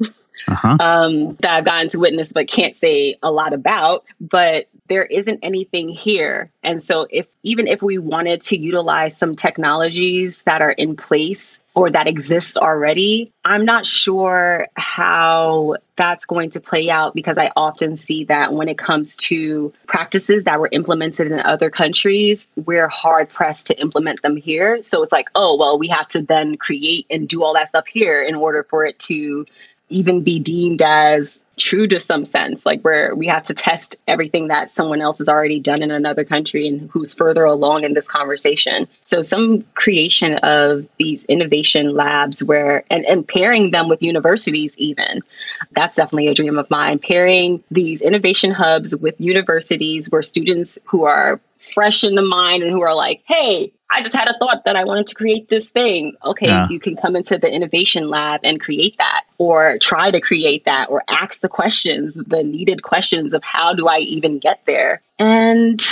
Uh-huh. 0.47 0.77
Um, 0.79 1.35
that 1.41 1.51
I've 1.57 1.65
gotten 1.65 1.89
to 1.89 1.99
witness 1.99 2.31
but 2.31 2.47
can't 2.47 2.77
say 2.77 3.17
a 3.23 3.31
lot 3.31 3.53
about. 3.53 4.05
But 4.21 4.67
there 4.87 5.05
isn't 5.05 5.39
anything 5.43 5.89
here. 5.89 6.51
And 6.63 6.81
so 6.81 7.07
if 7.09 7.27
even 7.43 7.67
if 7.67 7.81
we 7.81 7.97
wanted 7.97 8.41
to 8.43 8.57
utilize 8.57 9.17
some 9.17 9.35
technologies 9.35 10.41
that 10.43 10.61
are 10.61 10.71
in 10.71 10.95
place 10.95 11.59
or 11.75 11.91
that 11.91 12.07
exist 12.07 12.57
already, 12.57 13.31
I'm 13.45 13.65
not 13.65 13.85
sure 13.85 14.67
how 14.75 15.75
that's 15.95 16.25
going 16.25 16.51
to 16.51 16.59
play 16.59 16.89
out 16.89 17.13
because 17.13 17.37
I 17.37 17.51
often 17.55 17.95
see 17.95 18.25
that 18.25 18.51
when 18.51 18.67
it 18.67 18.77
comes 18.77 19.15
to 19.17 19.73
practices 19.87 20.45
that 20.45 20.59
were 20.59 20.69
implemented 20.71 21.27
in 21.27 21.39
other 21.39 21.69
countries, 21.69 22.47
we're 22.55 22.87
hard 22.87 23.29
pressed 23.29 23.67
to 23.67 23.79
implement 23.79 24.21
them 24.23 24.37
here. 24.37 24.81
So 24.83 25.03
it's 25.03 25.11
like, 25.11 25.29
oh, 25.35 25.57
well, 25.57 25.77
we 25.77 25.89
have 25.89 26.07
to 26.09 26.21
then 26.21 26.57
create 26.57 27.05
and 27.11 27.27
do 27.27 27.43
all 27.43 27.53
that 27.53 27.69
stuff 27.69 27.85
here 27.85 28.23
in 28.23 28.33
order 28.33 28.63
for 28.63 28.85
it 28.85 28.97
to 28.99 29.45
even 29.89 30.23
be 30.23 30.39
deemed 30.39 30.81
as 30.81 31.39
true 31.57 31.87
to 31.87 31.99
some 31.99 32.23
sense, 32.23 32.65
like 32.65 32.81
where 32.81 33.15
we 33.15 33.27
have 33.27 33.43
to 33.43 33.53
test 33.53 33.97
everything 34.07 34.49
that 34.49 34.71
someone 34.71 35.01
else 35.01 35.17
has 35.17 35.27
already 35.27 35.59
done 35.59 35.81
in 35.81 35.91
another 35.91 36.23
country 36.23 36.67
and 36.67 36.89
who's 36.91 37.13
further 37.15 37.43
along 37.43 37.83
in 37.83 37.93
this 37.93 38.07
conversation. 38.07 38.87
So 39.05 39.21
some 39.21 39.63
creation 39.73 40.35
of 40.35 40.87
these 40.99 41.23
innovation 41.23 41.93
labs 41.93 42.43
where 42.43 42.83
and, 42.89 43.05
and 43.05 43.27
pairing 43.27 43.71
them 43.71 43.89
with 43.89 44.03
universities 44.03 44.75
even. 44.77 45.23
That's 45.71 45.95
definitely 45.95 46.27
a 46.27 46.35
dream 46.35 46.59
of 46.59 46.69
mine. 46.69 46.99
Pairing 46.99 47.63
these 47.71 48.01
innovation 48.01 48.51
hubs 48.51 48.95
with 48.95 49.19
universities 49.19 50.09
where 50.11 50.21
students 50.21 50.77
who 50.85 51.05
are 51.05 51.41
fresh 51.73 52.03
in 52.03 52.15
the 52.15 52.21
mind 52.21 52.63
and 52.63 52.71
who 52.71 52.81
are 52.81 52.95
like, 52.95 53.23
hey, 53.27 53.71
I 53.89 54.01
just 54.01 54.15
had 54.15 54.27
a 54.27 54.37
thought 54.37 54.65
that 54.65 54.75
I 54.75 54.83
wanted 54.83 55.07
to 55.07 55.15
create 55.15 55.49
this 55.49 55.69
thing. 55.69 56.13
Okay, 56.23 56.47
yeah. 56.47 56.67
you 56.69 56.79
can 56.79 56.97
come 56.97 57.15
into 57.15 57.37
the 57.37 57.49
innovation 57.49 58.09
lab 58.09 58.41
and 58.43 58.59
create 58.59 58.97
that, 58.97 59.23
or 59.37 59.77
try 59.79 60.11
to 60.11 60.19
create 60.19 60.65
that, 60.65 60.89
or 60.89 61.03
ask 61.07 61.39
the 61.39 61.49
questions, 61.49 62.13
the 62.15 62.43
needed 62.43 62.83
questions 62.83 63.33
of 63.33 63.43
how 63.43 63.73
do 63.73 63.87
I 63.87 63.99
even 63.99 64.39
get 64.39 64.61
there? 64.65 65.01
And 65.19 65.85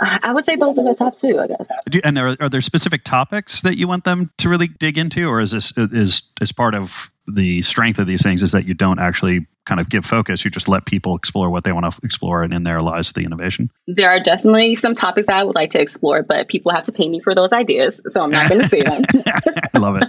I 0.00 0.32
would 0.32 0.46
say 0.46 0.56
both 0.56 0.78
of 0.78 0.84
the 0.84 0.94
top 0.94 1.16
two, 1.16 1.38
I 1.40 1.48
guess. 1.48 1.66
Do, 1.88 2.00
and 2.04 2.18
are, 2.18 2.36
are 2.40 2.48
there 2.48 2.60
specific 2.60 3.04
topics 3.04 3.62
that 3.62 3.76
you 3.76 3.88
want 3.88 4.04
them 4.04 4.30
to 4.38 4.48
really 4.48 4.68
dig 4.68 4.98
into, 4.98 5.28
or 5.28 5.40
is 5.40 5.52
this 5.52 5.72
is 5.76 6.22
is 6.40 6.52
part 6.52 6.74
of 6.74 7.10
the 7.26 7.62
strength 7.62 7.98
of 7.98 8.06
these 8.06 8.22
things 8.22 8.42
is 8.42 8.52
that 8.52 8.66
you 8.66 8.74
don't 8.74 8.98
actually 8.98 9.46
kind 9.64 9.80
of 9.80 9.88
give 9.88 10.04
focus. 10.04 10.44
You 10.44 10.50
just 10.50 10.68
let 10.68 10.84
people 10.84 11.16
explore 11.16 11.50
what 11.50 11.64
they 11.64 11.72
want 11.72 11.92
to 11.92 12.00
explore, 12.02 12.42
and 12.42 12.52
in 12.52 12.62
there 12.62 12.80
lies 12.80 13.12
the 13.12 13.22
innovation. 13.24 13.70
There 13.86 14.10
are 14.10 14.20
definitely 14.20 14.74
some 14.76 14.94
topics 14.94 15.26
that 15.26 15.36
I 15.36 15.44
would 15.44 15.54
like 15.54 15.70
to 15.70 15.80
explore, 15.80 16.22
but 16.22 16.48
people 16.48 16.72
have 16.72 16.84
to 16.84 16.92
pay 16.92 17.08
me 17.08 17.20
for 17.20 17.34
those 17.34 17.52
ideas, 17.52 18.00
so 18.08 18.22
I'm 18.22 18.30
not 18.30 18.48
going 18.48 18.62
to 18.62 18.68
say 18.68 18.82
them. 18.82 19.04
I 19.74 19.78
love 19.78 19.96
it. 19.96 20.08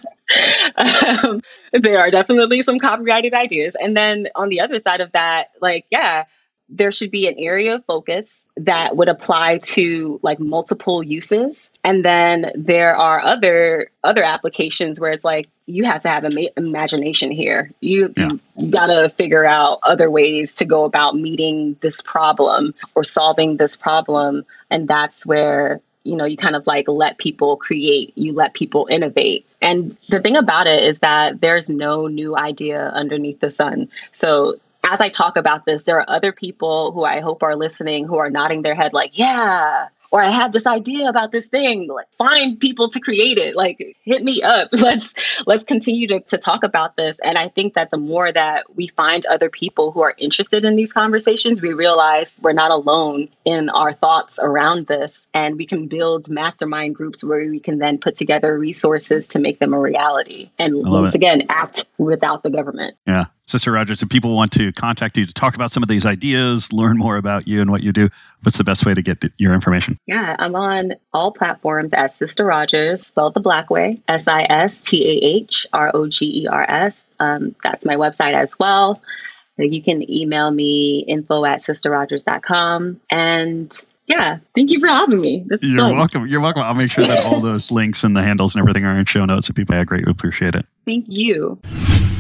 um, 1.24 1.42
there 1.72 2.00
are 2.00 2.12
definitely 2.12 2.64
some 2.64 2.80
copyrighted 2.80 3.34
ideas, 3.34 3.76
and 3.80 3.96
then 3.96 4.28
on 4.36 4.50
the 4.50 4.62
other 4.62 4.80
side 4.80 5.02
of 5.02 5.12
that, 5.14 5.52
like 5.62 5.86
yeah, 5.90 6.26
there 6.70 6.92
should 6.92 7.12
be 7.12 7.28
an 7.28 7.36
area 7.38 7.76
of 7.76 7.86
focus 7.86 8.44
that 8.58 8.96
would 8.96 9.10
apply 9.10 9.58
to 9.58 10.20
like 10.24 10.40
multiple 10.40 11.04
uses. 11.04 11.70
And 11.84 12.04
then 12.04 12.52
there 12.56 12.96
are 12.96 13.20
other 13.20 13.92
other 14.04 14.24
applications 14.24 15.00
where 15.00 15.12
it's 15.12 15.26
like 15.26 15.50
you 15.66 15.84
have 15.84 16.02
to 16.02 16.10
have 16.10 16.24
ima- 16.24 16.50
imagination 16.56 17.32
here. 17.32 17.72
You, 17.82 18.14
yeah. 18.16 18.30
you 18.56 18.72
got 18.72 18.88
to 18.88 19.10
figure 19.10 19.46
out 19.46 19.80
other 19.84 20.10
ways 20.10 20.56
to 20.56 20.66
go 20.66 20.86
about 20.86 21.16
meeting 21.16 21.76
this 21.82 22.02
problem 22.02 22.74
or 22.94 23.04
solving 23.04 23.58
this 23.58 23.76
problem. 23.76 24.46
And 24.70 24.88
that's 24.88 25.26
where 25.26 25.82
you 26.04 26.16
know 26.16 26.26
you 26.26 26.38
kind 26.38 26.56
of 26.56 26.66
like 26.68 26.88
let 26.88 27.18
people 27.18 27.58
create 27.58 28.14
you 28.16 28.34
let 28.34 28.54
people 28.54 28.88
innovate. 28.90 29.46
And 29.62 29.98
the 30.10 30.22
thing 30.22 30.38
about 30.38 30.68
it 30.68 30.84
is 30.84 31.00
that 31.00 31.42
there's 31.42 31.70
no 31.70 32.08
new 32.08 32.38
idea 32.38 32.80
underneath 32.80 33.40
the 33.40 33.50
sun. 33.50 33.90
So 34.12 34.60
as 34.86 35.02
I 35.02 35.10
talk 35.10 35.38
about 35.38 35.66
this, 35.66 35.84
there 35.84 36.00
are 36.00 36.10
other 36.10 36.32
people 36.32 36.92
who 36.92 37.04
I 37.04 37.20
hope 37.22 37.44
are 37.44 37.56
listening 37.56 38.08
who 38.08 38.18
are 38.18 38.30
nodding 38.30 38.62
their 38.62 38.76
head, 38.76 38.94
like, 38.94 39.18
yeah, 39.18 39.88
or 40.12 40.22
I 40.22 40.30
had 40.30 40.54
this 40.54 40.66
idea 40.66 41.10
about 41.10 41.34
this 41.34 41.46
thing. 41.48 41.88
Like, 41.88 42.08
find 42.18 42.58
people 42.58 42.90
to 42.92 43.02
create 43.02 43.38
it. 43.38 43.54
Like, 43.54 43.98
hit 44.04 44.24
me 44.24 44.42
up. 44.42 44.70
Let's 44.86 45.14
let's 45.46 45.64
continue 45.64 46.08
to, 46.08 46.20
to 46.22 46.38
talk 46.38 46.64
about 46.64 46.96
this. 46.96 47.18
And 47.22 47.38
I 47.38 47.50
think 47.50 47.74
that 47.74 47.92
the 47.92 47.98
more 47.98 48.32
that 48.32 48.76
we 48.76 48.88
find 48.88 49.26
other 49.26 49.50
people 49.50 49.92
who 49.92 50.02
are 50.04 50.14
interested 50.18 50.64
in 50.64 50.78
these 50.78 50.94
conversations, 50.94 51.62
we 51.62 51.74
realize 51.74 52.34
we're 52.42 52.54
not 52.54 52.72
alone 52.72 53.30
in 53.44 53.70
our 53.70 53.94
thoughts 53.94 54.40
around 54.42 54.88
this. 54.88 55.28
And 55.34 55.58
we 55.58 55.66
can 55.66 55.88
build 55.88 56.30
mastermind 56.30 56.96
groups 56.96 57.22
where 57.22 57.50
we 57.50 57.60
can 57.60 57.80
then 57.80 57.98
put 57.98 58.16
together 58.16 58.58
resources 58.58 59.28
to 59.28 59.40
make 59.40 59.60
them 59.60 59.74
a 59.74 59.80
reality. 59.80 60.50
And 60.58 60.76
once 60.88 61.14
it. 61.14 61.18
again, 61.18 61.48
act 61.50 61.86
without 61.98 62.44
the 62.44 62.52
government. 62.52 62.96
Yeah. 63.06 63.26
Sistah 63.48 63.72
Rogers, 63.72 64.02
if 64.02 64.10
people 64.10 64.36
want 64.36 64.52
to 64.54 64.72
contact 64.72 65.18
you 65.18 65.26
to 65.26 65.34
talk 65.34 65.54
about 65.54 65.72
some 65.72 65.84
of 65.84 65.90
these 65.90 66.04
ideas, 66.06 66.74
learn 66.74 66.98
more 66.98 67.16
about 67.18 67.48
you 67.48 67.62
and 67.62 67.70
what 67.70 67.84
you 67.84 67.92
do, 67.92 68.10
what's 68.42 68.58
the 68.58 68.64
best 68.64 68.86
way 68.88 68.94
to 68.94 69.04
get 69.04 69.24
your 69.38 69.54
information? 69.54 70.00
Yeah, 70.08 70.36
I'm 70.40 70.56
on 70.56 70.94
all 71.14 71.32
platforms 71.32 71.94
as 71.94 72.18
Sistah 72.18 72.46
Rogers, 72.48 73.06
spelled 73.06 73.36
the 73.36 73.40
black 73.40 73.70
way, 73.70 74.02
S 74.08 74.28
I 74.28 74.44
S 74.50 74.80
T 74.80 75.04
A 75.04 75.26
H 75.44 75.68
R 75.74 75.92
O 75.94 76.08
G 76.08 76.44
E 76.44 76.48
R 76.48 76.64
S. 76.70 76.98
Um, 77.20 77.56
that's 77.64 77.86
my 77.86 77.96
website 77.96 78.34
as 78.34 78.58
well. 78.58 79.02
You 79.58 79.82
can 79.82 80.10
email 80.12 80.50
me 80.52 81.06
info 81.08 81.46
at 81.46 81.64
sistahrogers.com. 81.64 83.00
And 83.10 83.80
yeah, 84.08 84.40
thank 84.54 84.72
you 84.72 84.80
for 84.80 84.88
having 84.88 85.22
me. 85.22 85.44
This 85.48 85.64
is 85.64 85.72
You're 85.72 85.82
fun. 85.82 85.98
welcome. 85.98 86.28
You're 86.28 86.42
welcome. 86.42 86.64
I'll 86.64 86.74
make 86.74 86.92
sure 86.92 87.06
that 87.06 87.26
all 87.26 87.40
those 87.42 87.72
links 87.72 88.04
and 88.04 88.16
the 88.16 88.24
handles 88.24 88.56
and 88.56 88.60
everything 88.62 88.86
are 88.86 89.00
in 89.00 89.06
show 89.06 89.24
notes. 89.24 89.50
If 89.50 89.56
people, 89.56 89.76
I 89.76 89.84
greatly 89.84 90.12
appreciate 90.12 90.56
it. 90.56 90.66
Thank 90.86 91.06
you. 91.08 91.60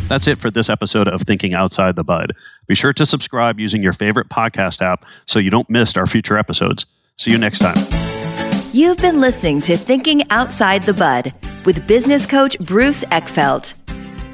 That's 0.07 0.27
it 0.27 0.37
for 0.37 0.51
this 0.51 0.69
episode 0.69 1.07
of 1.07 1.23
Thinking 1.23 1.55
Outside 1.55 1.95
the 1.95 2.03
Bud. 2.03 2.33
Be 2.67 2.75
sure 2.75 2.93
to 2.93 3.07
subscribe 3.07 3.59
using 3.59 3.81
your 3.81 3.93
favorite 3.93 4.29
podcast 4.29 4.81
app 4.81 5.03
so 5.25 5.39
you 5.39 5.49
don't 5.49 5.67
miss 5.69 5.97
our 5.97 6.05
future 6.05 6.37
episodes. 6.37 6.85
See 7.17 7.31
you 7.31 7.39
next 7.39 7.59
time. 7.59 7.77
You've 8.71 8.99
been 8.99 9.19
listening 9.19 9.61
to 9.61 9.75
Thinking 9.77 10.21
Outside 10.29 10.83
the 10.83 10.93
Bud 10.93 11.33
with 11.65 11.87
business 11.87 12.27
coach 12.27 12.59
Bruce 12.59 13.03
Eckfeldt. 13.05 13.73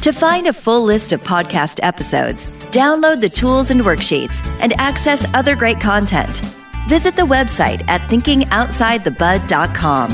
To 0.02 0.12
find 0.12 0.48
a 0.48 0.54
full 0.54 0.84
list 0.84 1.14
of 1.14 1.22
podcast 1.22 1.80
episodes, 1.84 2.48
download 2.72 3.22
the 3.22 3.30
tools 3.30 3.72
and 3.72 3.80
worksheets, 3.82 4.46
and 4.60 4.78
access 4.80 5.26
other 5.34 5.56
great 5.56 5.80
content, 5.80 6.42
visit 6.90 7.16
the 7.16 7.22
website 7.22 7.88
at 7.88 8.02
thinkingoutsidethebud.com. 8.10 10.12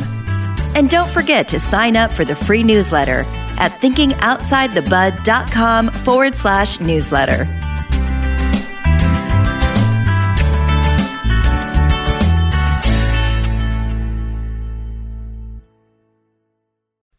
And 0.75 0.89
don't 0.89 1.09
forget 1.09 1.47
to 1.47 1.59
sign 1.59 1.95
up 1.95 2.11
for 2.11 2.25
the 2.25 2.35
free 2.35 2.61
newsletter 2.61 3.25
at 3.57 3.71
thinkingoutsidethebud.com 3.81 5.91
forward 5.91 6.35
slash 6.35 6.79
newsletter. 6.79 7.45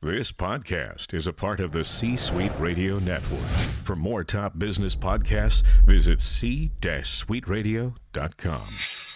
This 0.01 0.31
podcast 0.33 1.13
is 1.13 1.27
a 1.27 1.35
part 1.35 1.61
of 1.61 1.73
the 1.73 1.85
C 1.85 2.17
Suite 2.17 2.53
Radio 2.59 2.99
Network. 2.99 3.47
For 3.85 3.95
more 3.95 4.25
top 4.25 4.59
business 4.59 4.97
podcasts, 4.97 5.63
visit 5.85 6.23
c-suiteradio.com. 6.23 9.08